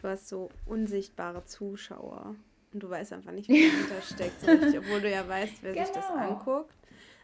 [0.00, 2.36] Du hast so unsichtbare Zuschauer.
[2.72, 5.72] Und du weißt einfach nicht, wer dahinter steckt, so richtig, obwohl du ja weißt, wer
[5.72, 5.86] genau.
[5.86, 6.20] sich das genau.
[6.20, 6.74] anguckt.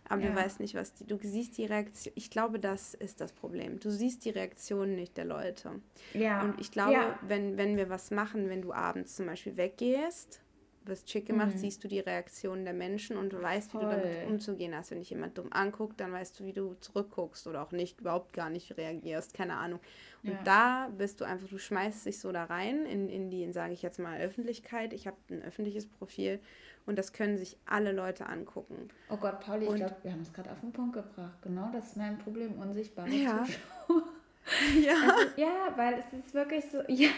[0.07, 0.30] Aber ja.
[0.30, 2.12] du weißt nicht, was die, du siehst die Reaktion.
[2.16, 3.80] Ich glaube, das ist das Problem.
[3.80, 5.80] Du siehst die Reaktion nicht der Leute.
[6.12, 6.42] Ja.
[6.42, 7.18] Und ich glaube, ja.
[7.22, 10.40] wenn, wenn wir was machen, wenn du abends zum Beispiel weggehst
[10.86, 11.58] wirst schick gemacht, mhm.
[11.58, 13.80] siehst du die Reaktionen der Menschen und du weißt, Voll.
[13.80, 14.90] wie du damit umzugehen hast.
[14.90, 18.32] Wenn dich jemand dumm anguckt, dann weißt du, wie du zurückguckst oder auch nicht, überhaupt
[18.32, 19.80] gar nicht reagierst, keine Ahnung.
[20.22, 20.42] Und ja.
[20.44, 23.82] da bist du einfach, du schmeißt dich so da rein in, in die, sage ich
[23.82, 24.92] jetzt mal, Öffentlichkeit.
[24.92, 26.40] Ich habe ein öffentliches Profil
[26.86, 28.88] und das können sich alle Leute angucken.
[29.08, 31.40] Oh Gott, Pauli, ich glaube, wir haben es gerade auf den Punkt gebracht.
[31.42, 33.46] Genau, das ist mein Problem, unsichtbare ja.
[34.80, 34.94] ja.
[34.94, 37.08] Also, ja, weil es ist wirklich so, ja.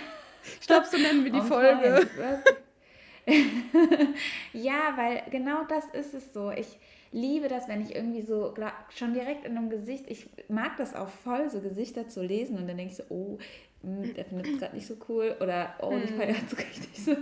[0.60, 2.08] Ich glaube, so nennen wir die oh Folge.
[4.52, 6.50] ja, weil genau das ist es so.
[6.50, 6.78] Ich
[7.12, 8.54] liebe das, wenn ich irgendwie so
[8.90, 12.68] schon direkt in einem Gesicht, ich mag das auch voll, so Gesichter zu lesen und
[12.68, 13.38] dann denke ich so, oh,
[13.82, 16.16] der findet es gerade nicht so cool oder oh, ich hm.
[16.16, 17.16] feiere es richtig so.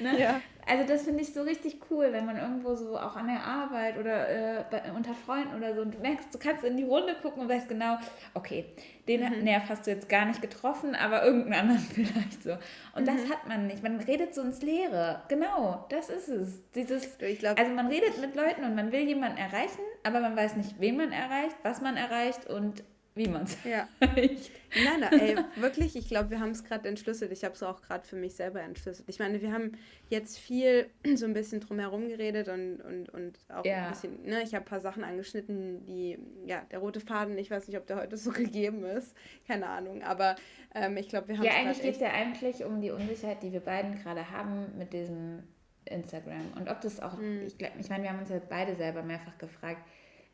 [0.00, 0.20] Ne?
[0.20, 0.40] Ja.
[0.66, 3.98] Also das finde ich so richtig cool, wenn man irgendwo so auch an der Arbeit
[3.98, 7.14] oder äh, bei, unter Freunden oder so und du merkst, du kannst in die Runde
[7.20, 7.98] gucken und weißt genau,
[8.32, 8.64] okay,
[9.06, 9.44] den mhm.
[9.44, 12.52] Nerv hast du jetzt gar nicht getroffen, aber irgendeinen anderen vielleicht so.
[12.94, 13.06] Und mhm.
[13.06, 13.82] das hat man nicht.
[13.82, 15.22] Man redet so ins Leere.
[15.28, 16.70] Genau, das ist es.
[16.72, 20.56] Dieses, glaub, also man redet mit Leuten und man will jemanden erreichen, aber man weiß
[20.56, 22.82] nicht, wen man erreicht, was man erreicht und
[23.14, 23.88] wie man es ja.
[24.00, 27.30] Nein, nein, ey, wirklich, ich glaube, wir haben es gerade entschlüsselt.
[27.30, 29.08] Ich habe es auch gerade für mich selber entschlüsselt.
[29.08, 33.64] Ich meine, wir haben jetzt viel so ein bisschen drumherum geredet und, und, und auch
[33.64, 33.84] ja.
[33.84, 37.52] ein bisschen, ne, ich habe ein paar Sachen angeschnitten, die, ja, der rote Faden, ich
[37.52, 39.14] weiß nicht, ob der heute so gegeben ist,
[39.46, 40.34] keine Ahnung, aber
[40.74, 43.52] ähm, ich glaube, wir haben Ja, eigentlich geht es ja eigentlich um die Unsicherheit, die
[43.52, 45.44] wir beiden gerade haben mit diesem
[45.84, 46.52] Instagram.
[46.56, 47.42] Und ob das auch, mhm.
[47.46, 49.82] ich, ich meine, wir haben uns ja beide selber mehrfach gefragt,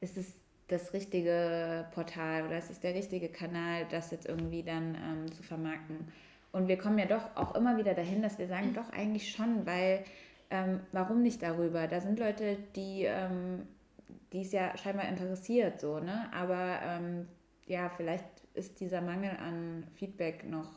[0.01, 0.35] ist es
[0.71, 5.43] das richtige Portal oder es ist der richtige Kanal, das jetzt irgendwie dann ähm, zu
[5.43, 6.09] vermarkten.
[6.53, 8.75] Und wir kommen ja doch auch immer wieder dahin, dass wir sagen, mhm.
[8.75, 10.05] doch eigentlich schon, weil
[10.51, 11.87] ähm, warum nicht darüber?
[11.87, 13.67] Da sind Leute, die ähm,
[14.33, 16.29] es ja scheinbar interessiert, so, ne?
[16.33, 17.29] Aber ähm,
[17.67, 20.71] ja, vielleicht ist dieser Mangel an Feedback noch,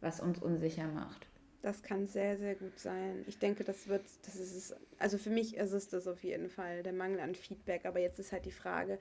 [0.00, 1.26] was uns unsicher macht.
[1.62, 3.24] Das kann sehr, sehr gut sein.
[3.26, 6.48] Ich denke, das wird, das ist es, also für mich ist es das auf jeden
[6.48, 7.84] Fall, der Mangel an Feedback.
[7.84, 8.98] Aber jetzt ist halt die Frage,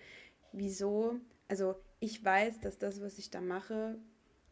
[0.51, 3.97] wieso, also ich weiß, dass das, was ich da mache,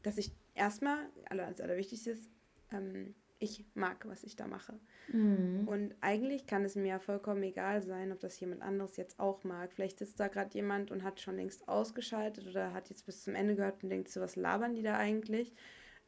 [0.03, 2.29] dass ich erstmal, als allerwichtigstes,
[2.71, 4.79] ähm, ich mag, was ich da mache.
[5.11, 5.67] Mhm.
[5.67, 9.43] Und eigentlich kann es mir ja vollkommen egal sein, ob das jemand anderes jetzt auch
[9.43, 9.73] mag.
[9.73, 13.35] Vielleicht sitzt da gerade jemand und hat schon längst ausgeschaltet oder hat jetzt bis zum
[13.35, 15.53] Ende gehört und denkt so, was labern die da eigentlich?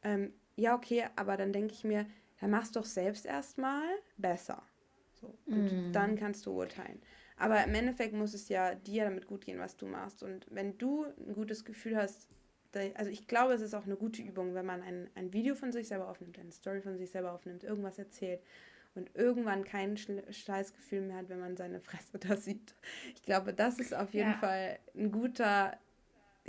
[0.02, 2.06] Ähm, ja, okay, aber dann denke ich mir,
[2.40, 3.84] dann machst du doch selbst erstmal
[4.16, 4.62] besser.
[5.14, 5.34] So.
[5.46, 5.92] Und mm.
[5.92, 7.00] dann kannst du urteilen.
[7.36, 10.22] Aber im Endeffekt muss es ja dir damit gut gehen, was du machst.
[10.22, 12.28] Und wenn du ein gutes Gefühl hast,
[12.94, 15.72] also ich glaube, es ist auch eine gute Übung, wenn man ein, ein Video von
[15.72, 18.42] sich selber aufnimmt, eine Story von sich selber aufnimmt, irgendwas erzählt
[18.94, 22.74] und irgendwann kein Scheißgefühl mehr hat, wenn man seine Fresse da sieht.
[23.14, 24.38] Ich glaube, das ist auf jeden ja.
[24.38, 25.78] Fall ein guter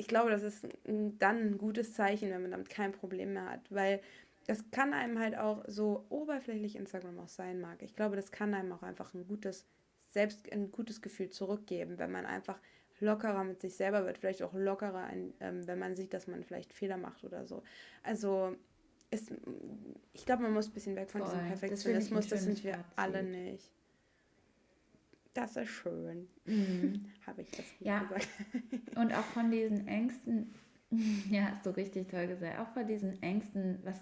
[0.02, 3.72] ich glaube, das ist dann ein gutes Zeichen, wenn man damit kein Problem mehr hat,
[3.72, 4.02] weil
[4.48, 7.84] das kann einem halt auch so oberflächlich Instagram auch sein mag.
[7.84, 9.66] Ich glaube, das kann einem auch einfach ein gutes
[10.10, 12.60] selbst ein gutes Gefühl zurückgeben, wenn man einfach
[13.00, 16.44] lockerer mit sich selber wird, vielleicht auch lockerer, ein, ähm, wenn man sieht, dass man
[16.44, 17.64] vielleicht Fehler macht oder so.
[18.04, 18.56] Also
[19.10, 19.32] ist,
[20.14, 21.32] ich glaube, man muss ein bisschen weg von Voll.
[21.32, 23.72] diesem Perfektionismus, das, das sind wir alle nicht.
[25.34, 26.28] Das ist schön.
[26.46, 27.06] Mhm.
[27.28, 28.00] Habe ich das ja.
[28.00, 28.28] gesagt.
[28.96, 30.54] Und auch von diesen Ängsten,
[31.30, 33.98] ja, hast du richtig toll gesagt, auch von diesen Ängsten, was,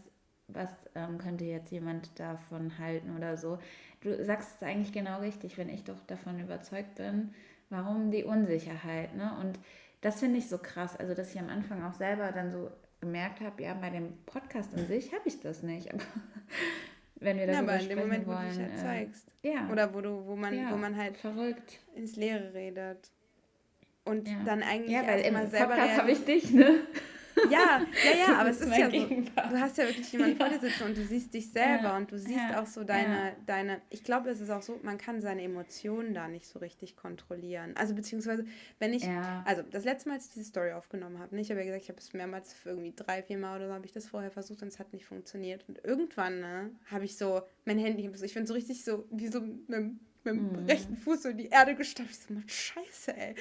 [0.48, 3.60] was ähm, könnte jetzt jemand davon halten oder so.
[4.02, 7.34] Du sagst es eigentlich genau richtig, wenn ich doch davon überzeugt bin,
[7.70, 9.38] warum die Unsicherheit, ne?
[9.40, 9.60] Und
[10.02, 13.42] das finde ich so krass, also dass ich am Anfang auch selber dann so gemerkt
[13.42, 16.04] habe, ja, bei dem Podcast an sich habe ich das nicht, aber
[17.20, 19.28] wenn wir darüber ja, aber in dem Moment, wollen, wo du dich halt äh, zeigst.
[19.44, 19.70] Ja.
[19.72, 23.12] Oder wo du, wo man, ja, wo man halt verrückt ins Leere redet.
[24.06, 24.36] und Ja.
[24.46, 26.80] dann eigentlich Ja, weil im selber Podcast habe ich dich, ne?
[27.52, 29.08] Ja, ja, ja, aber es ist ja so.
[29.08, 30.46] Du hast ja wirklich jemanden Ja.
[30.48, 32.84] vor dir sitzen und du siehst dich selber Ja, und du siehst ja, auch so
[32.84, 33.82] deine, deine.
[33.90, 37.74] Ich glaube, es ist auch so, man kann seine Emotionen da nicht so richtig kontrollieren.
[37.76, 38.46] Also beziehungsweise,
[38.80, 39.04] wenn ich,
[39.46, 41.84] also das letzte Mal, als ich diese Story aufgenommen habe, ne, ich habe ja gesagt,
[41.84, 44.32] ich habe es mehrmals für irgendwie drei, vier Mal oder so habe ich das vorher
[44.32, 45.66] versucht und es hat nicht funktioniert.
[45.68, 49.42] Und irgendwann ne, habe ich so mein Handy, ich bin so richtig so wie so
[49.42, 50.66] mit, mit dem Mhm.
[50.68, 52.14] rechten Fuß so in die Erde gestampft.
[52.14, 53.36] Ich so, Mann, scheiße, ey.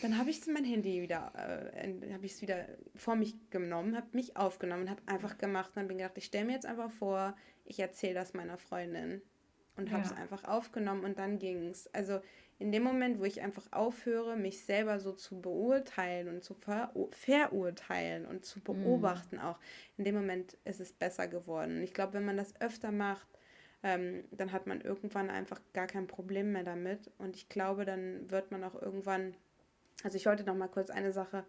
[0.00, 4.08] Dann habe ich mein Handy wieder, äh, habe ich es wieder vor mich genommen, habe
[4.12, 6.90] mich aufgenommen und habe einfach gemacht und habe mir gedacht, ich stelle mir jetzt einfach
[6.90, 9.22] vor, ich erzähle das meiner Freundin
[9.76, 10.16] und habe es Ja.
[10.16, 11.92] einfach aufgenommen und dann ging es.
[11.94, 12.20] Also
[12.58, 16.92] in dem Moment, wo ich einfach aufhöre, mich selber so zu beurteilen und zu ver
[17.10, 19.58] verurteilen und zu beobachten auch,
[19.96, 21.78] in dem Moment ist es besser geworden.
[21.78, 23.28] Und ich glaube, wenn man das öfter macht,
[23.82, 27.10] ähm, dann hat man irgendwann einfach gar kein Problem mehr damit.
[27.18, 29.34] Und ich glaube, dann wird man auch irgendwann,
[30.02, 31.44] also ich wollte noch mal kurz eine Sache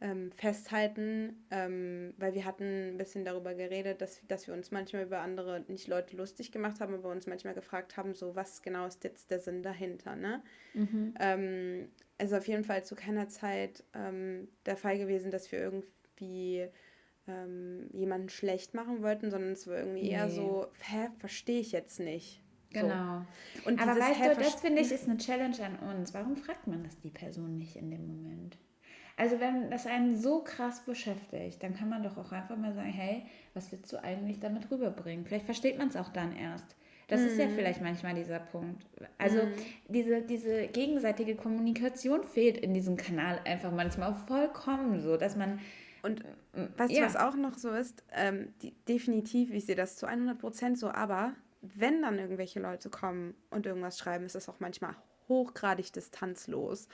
[0.00, 5.04] ähm, festhalten, ähm, weil wir hatten ein bisschen darüber geredet, dass, dass wir uns manchmal
[5.04, 8.86] über andere, nicht Leute lustig gemacht haben, aber uns manchmal gefragt haben, so was genau
[8.86, 10.42] ist jetzt der Sinn dahinter, ne?
[10.74, 11.14] Mhm.
[11.20, 15.58] Ähm, es ist auf jeden Fall zu keiner Zeit ähm, der Fall gewesen, dass wir
[15.58, 16.68] irgendwie
[17.26, 20.32] ähm, jemanden schlecht machen wollten, sondern es war irgendwie eher Nee.
[20.34, 22.42] so, hä, verstehe ich jetzt nicht.
[22.72, 22.80] So.
[22.80, 23.22] Genau.
[23.64, 26.12] Und Aber weißt hä, du, das finde ich ist eine Challenge an uns.
[26.12, 28.58] Warum fragt man das die Person nicht in dem Moment?
[29.16, 32.90] Also wenn das einen so krass beschäftigt, dann kann man doch auch einfach mal sagen,
[32.90, 33.22] hey,
[33.54, 35.24] was willst du eigentlich damit rüberbringen?
[35.24, 36.74] Vielleicht versteht man es auch dann erst.
[37.06, 38.86] Das ist ja vielleicht manchmal dieser Punkt.
[39.18, 39.38] Also
[39.88, 45.60] diese, diese gegenseitige Kommunikation fehlt in diesem Kanal einfach manchmal vollkommen so, dass man
[46.04, 46.22] Und
[46.76, 47.00] weißt ja.
[47.00, 48.04] du, was auch noch so ist?
[48.12, 52.90] Ähm, die, definitiv, ich sehe das zu 100 Prozent so, aber wenn dann irgendwelche Leute
[52.90, 54.94] kommen und irgendwas schreiben, ist das auch manchmal
[55.28, 56.88] hochgradig distanzlos.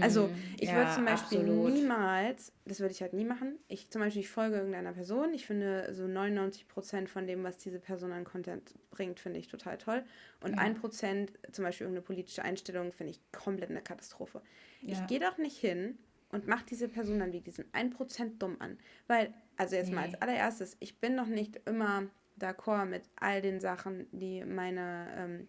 [0.00, 1.74] Also ich ja, würde zum Beispiel absolut.
[1.74, 5.46] niemals, das würde ich halt nie machen, ich zum Beispiel, ich folge irgendeiner Person, ich
[5.46, 9.76] finde so 99 Prozent von dem, was diese Person an Content bringt, finde ich total
[9.76, 10.02] toll.
[10.40, 14.40] Und ein Prozent, zum Beispiel irgendeine politische Einstellung, finde ich komplett eine Katastrophe.
[14.80, 15.06] Ich Ja.
[15.06, 15.98] gehe doch nicht hin
[16.34, 18.78] und mache diese Person dann wie diesen 1% dumm an.
[19.06, 20.12] Weil, also jetzt mal Nee.
[20.12, 22.04] als allererstes, ich bin doch nicht immer
[22.38, 25.48] d'accord mit all den Sachen, die meine ähm,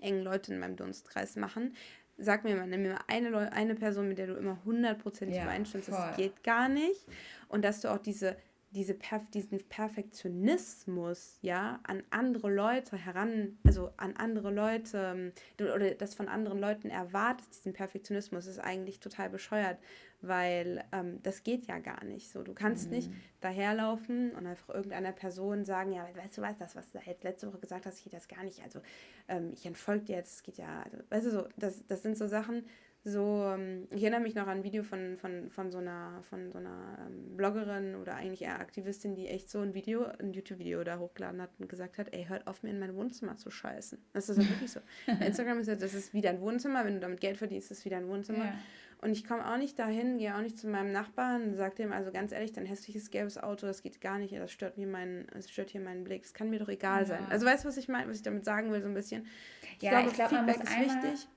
[0.00, 1.74] engen Leute in meinem Dunstkreis machen.
[2.16, 5.36] Sag mir mal, nimm mir mal eine, Leu eine Person, mit der du immer hundertprozentig
[5.36, 5.88] Ja, übereinstimmst.
[5.88, 7.06] Das geht gar nicht.
[7.48, 8.36] Und dass du auch diese,
[8.70, 15.94] diese Perf diesen Perfektionismus, ja, an andere Leute heran, also an andere Leute, ähm, oder
[15.94, 19.78] das von anderen Leuten erwartest, diesen Perfektionismus, ist eigentlich total bescheuert,
[20.26, 22.42] weil ähm, das geht ja gar nicht so.
[22.42, 23.10] Du kannst nicht
[23.40, 27.48] daherlaufen und einfach irgendeiner Person sagen, ja, weißt du was, das, was du jetzt letzte
[27.48, 28.62] Woche gesagt hast, geht das gar nicht.
[28.62, 28.80] Also
[29.28, 32.16] ähm, ich entfolge dir jetzt, es geht ja, also, weißt du so, das, das sind
[32.16, 32.64] so Sachen,
[33.06, 36.50] so, ähm, ich erinnere mich noch an ein Video von, von, von so einer, von
[36.50, 40.82] so einer ähm, Bloggerin oder eigentlich eher Aktivistin, die echt so ein Video, ein YouTube-Video
[40.84, 43.98] da hochgeladen hat und gesagt hat, ey, hört auf mir in mein Wohnzimmer zu scheißen.
[44.14, 44.80] Das ist ja wirklich so.
[45.24, 47.84] Instagram ist ja, das ist wie dein Wohnzimmer, wenn du damit Geld verdienst, ist es
[47.84, 48.46] wie dein Wohnzimmer.
[48.46, 48.54] Ja.
[49.02, 51.92] Und ich komme auch nicht dahin, gehe auch nicht zu meinem Nachbarn und sage dem,
[51.92, 55.26] also ganz ehrlich, dein hässliches gelbes Auto, das geht gar nicht, das stört mir meinen,
[55.34, 57.06] das stört hier meinen Blick, das kann mir doch egal Ja.
[57.06, 57.26] sein.
[57.28, 59.26] Also weißt du, was ich meine, was ich damit sagen will, so ein bisschen?
[59.76, 61.28] Ich Ja, glaube, ich glaube, Feedback ist einmal- wichtig.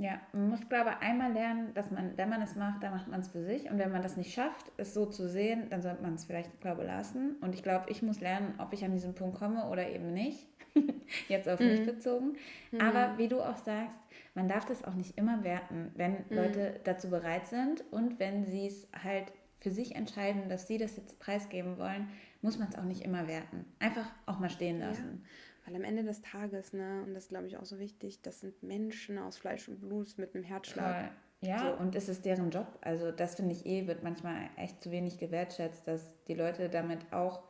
[0.00, 3.08] Ja, man muss, glaube ich, einmal lernen, dass man, wenn man es macht, dann macht
[3.08, 3.68] man es für sich.
[3.68, 6.60] Und wenn man das nicht schafft, es so zu sehen, dann sollte man es vielleicht,
[6.60, 7.34] glaube ich, lassen.
[7.40, 10.46] Und ich glaube, ich muss lernen, ob ich an diesen Punkt komme oder eben nicht.
[11.28, 11.66] Jetzt auf Mhm.
[11.66, 12.36] mich bezogen.
[12.78, 13.96] Aber wie du auch sagst,
[14.34, 16.36] man darf das auch nicht immer werten, wenn Mhm.
[16.36, 20.96] Leute dazu bereit sind und wenn sie es halt für sich entscheiden, dass sie das
[20.96, 22.08] jetzt preisgeben wollen,
[22.40, 23.64] muss man es auch nicht immer werten.
[23.80, 25.24] Einfach auch mal stehen lassen.
[25.68, 28.62] Weil am Ende des Tages, ne, und das glaube ich auch so wichtig, das sind
[28.62, 31.10] Menschen aus Fleisch und Blut mit einem Herzschlag.
[31.40, 31.82] Ja, So.
[31.82, 32.66] und es ist deren Job.
[32.80, 37.12] Also das finde ich eh, wird manchmal echt zu wenig gewertschätzt, dass die Leute damit
[37.12, 37.42] auch,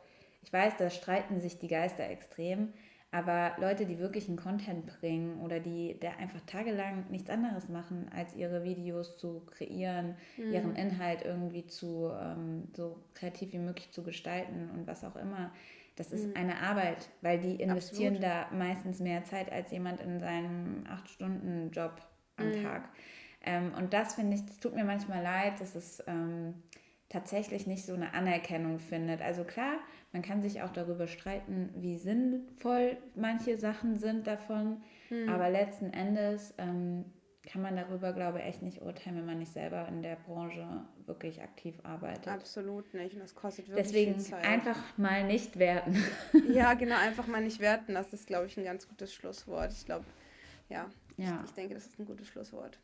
[0.43, 2.73] ich weiß, da streiten sich die Geister extrem,
[3.11, 8.07] aber Leute, die wirklich einen Content bringen oder die der einfach tagelang nichts anderes machen,
[8.15, 14.03] als ihre Videos zu kreieren, ihren Inhalt irgendwie zu ähm, so kreativ wie möglich zu
[14.03, 15.51] gestalten und was auch immer.
[15.99, 20.85] Das ist eine Arbeit, weil die investieren da meistens mehr Zeit als jemand in seinem
[20.85, 21.91] 8-Stunden-Job
[22.37, 22.87] am Tag.
[23.45, 26.53] Ähm, und das finde ich, das tut mir manchmal leid, dass es ähm,
[27.09, 29.21] tatsächlich nicht so eine Anerkennung findet.
[29.21, 29.73] Also klar,
[30.13, 34.81] man kann sich auch darüber streiten, wie sinnvoll manche Sachen sind davon,
[35.27, 37.03] aber letzten Endes ähm,
[37.51, 40.65] kann man darüber, glaube ich, echt nicht urteilen, wenn man nicht selber in der Branche
[41.07, 42.27] wirklich aktiv arbeitet.
[42.27, 43.15] Absolut nicht.
[43.15, 44.45] Und das kostet wirklich Deswegen viel Zeit.
[44.45, 45.97] einfach mal nicht werten.
[46.53, 47.95] Ja, genau, einfach mal nicht werten.
[47.95, 49.71] Das ist, glaube ich, ein ganz gutes Schlusswort.
[49.71, 50.05] Ich glaube,
[50.69, 51.39] ja, Ja.
[51.43, 52.77] Ich, ich denke, das ist ein gutes Schlusswort.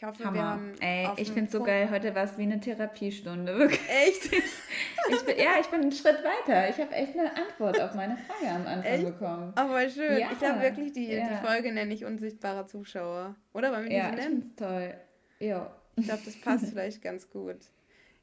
[0.00, 0.34] Ich hoffe, Hammer.
[0.34, 0.72] wir haben.
[0.80, 1.90] Ey, ich finde es so geil.
[1.90, 3.80] Heute war es wie eine Therapiestunde, wirklich.
[3.86, 4.32] Echt?
[4.32, 6.70] ich bin, ja, ich bin einen Schritt weiter.
[6.70, 9.04] Ich habe echt eine Antwort auf meine Frage am Anfang echt?
[9.04, 9.52] bekommen.
[9.56, 10.18] Aber schön.
[10.18, 10.28] Ja.
[10.32, 11.28] Ich glaube wirklich, die, ja.
[11.28, 13.36] die Folge nenne ich unsichtbarer Zuschauer.
[13.52, 13.72] Oder?
[13.72, 14.56] Wollen wir die ja, so nennen?
[14.56, 14.94] toll.
[15.38, 15.70] Ja.
[15.96, 17.58] Ich glaube, das passt vielleicht ganz gut.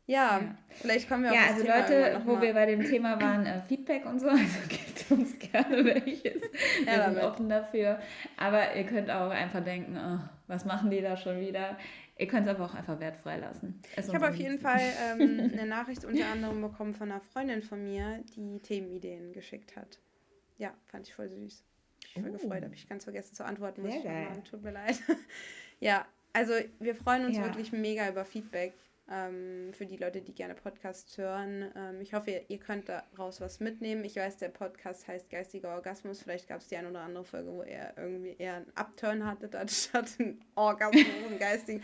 [0.08, 3.22] Ja, ja, vielleicht kommen wir auch Ja, also Thema Leute, wo wir bei dem Thema
[3.22, 6.42] waren, äh, Feedback und so, also gebt uns gerne welches.
[6.86, 8.00] Wir ja, sind offen dafür.
[8.36, 11.78] Aber ihr könnt auch einfach denken, oh, was machen die da schon wieder?
[12.18, 13.82] Ihr könnt es aber auch einfach wertfrei lassen.
[13.96, 17.62] Es ich habe auf jeden Fall ähm, eine Nachricht unter anderem bekommen von einer Freundin
[17.62, 20.00] von mir, die Themenideen geschickt hat.
[20.58, 21.64] Ja, fand ich voll süß.
[22.06, 22.38] Ich bin voll oh.
[22.38, 23.82] gefreut, habe ich ganz vergessen zu antworten.
[23.82, 24.44] Muss Sehr geil.
[24.50, 25.00] Tut mir leid.
[25.80, 27.44] ja, also wir freuen uns ja.
[27.44, 28.74] wirklich mega über Feedback
[29.10, 31.72] ähm, für die Leute, die gerne Podcasts hören.
[31.76, 34.04] Ähm, ich hoffe, ihr, ihr, könnt daraus was mitnehmen.
[34.04, 36.22] Ich weiß, der Podcast heißt Geistiger Orgasmus.
[36.22, 39.50] Vielleicht gab es die eine oder andere Folge, wo er irgendwie eher einen Upturn hatte,
[39.58, 41.82] anstatt einen Orgasmus, einen geistigen.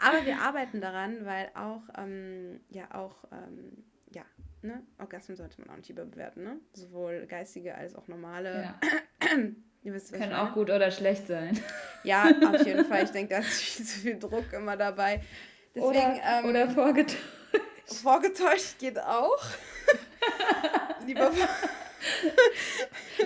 [0.00, 4.22] Aber wir arbeiten daran, weil auch, ähm, ja, auch, ähm, ja,
[4.62, 6.56] ne, Orgasmen sollte man auch nicht überbewerten, ne?
[6.72, 8.62] Sowohl geistige als auch normale.
[8.62, 8.80] Ja.
[9.82, 11.58] Ihr wisst, Kann auch gut oder schlecht sein.
[12.04, 13.04] Ja, auf jeden Fall.
[13.04, 15.22] Ich denke, da ist viel zu viel Druck immer dabei.
[15.74, 17.22] Deswegen, oder, ähm, oder vorgetäuscht.
[17.86, 19.44] Vorgetäuscht geht auch.
[21.06, 21.30] Lieber.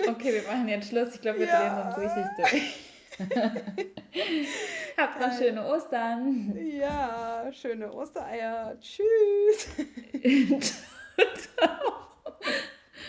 [0.07, 1.15] okay, wir machen jetzt Schluss.
[1.15, 1.69] Ich glaube, wir ja.
[1.69, 2.85] drehen uns richtig durch.
[4.97, 6.55] Habt noch schöne Ostern.
[6.55, 8.77] Ja, schöne Ostereier.
[8.79, 9.67] Tschüss.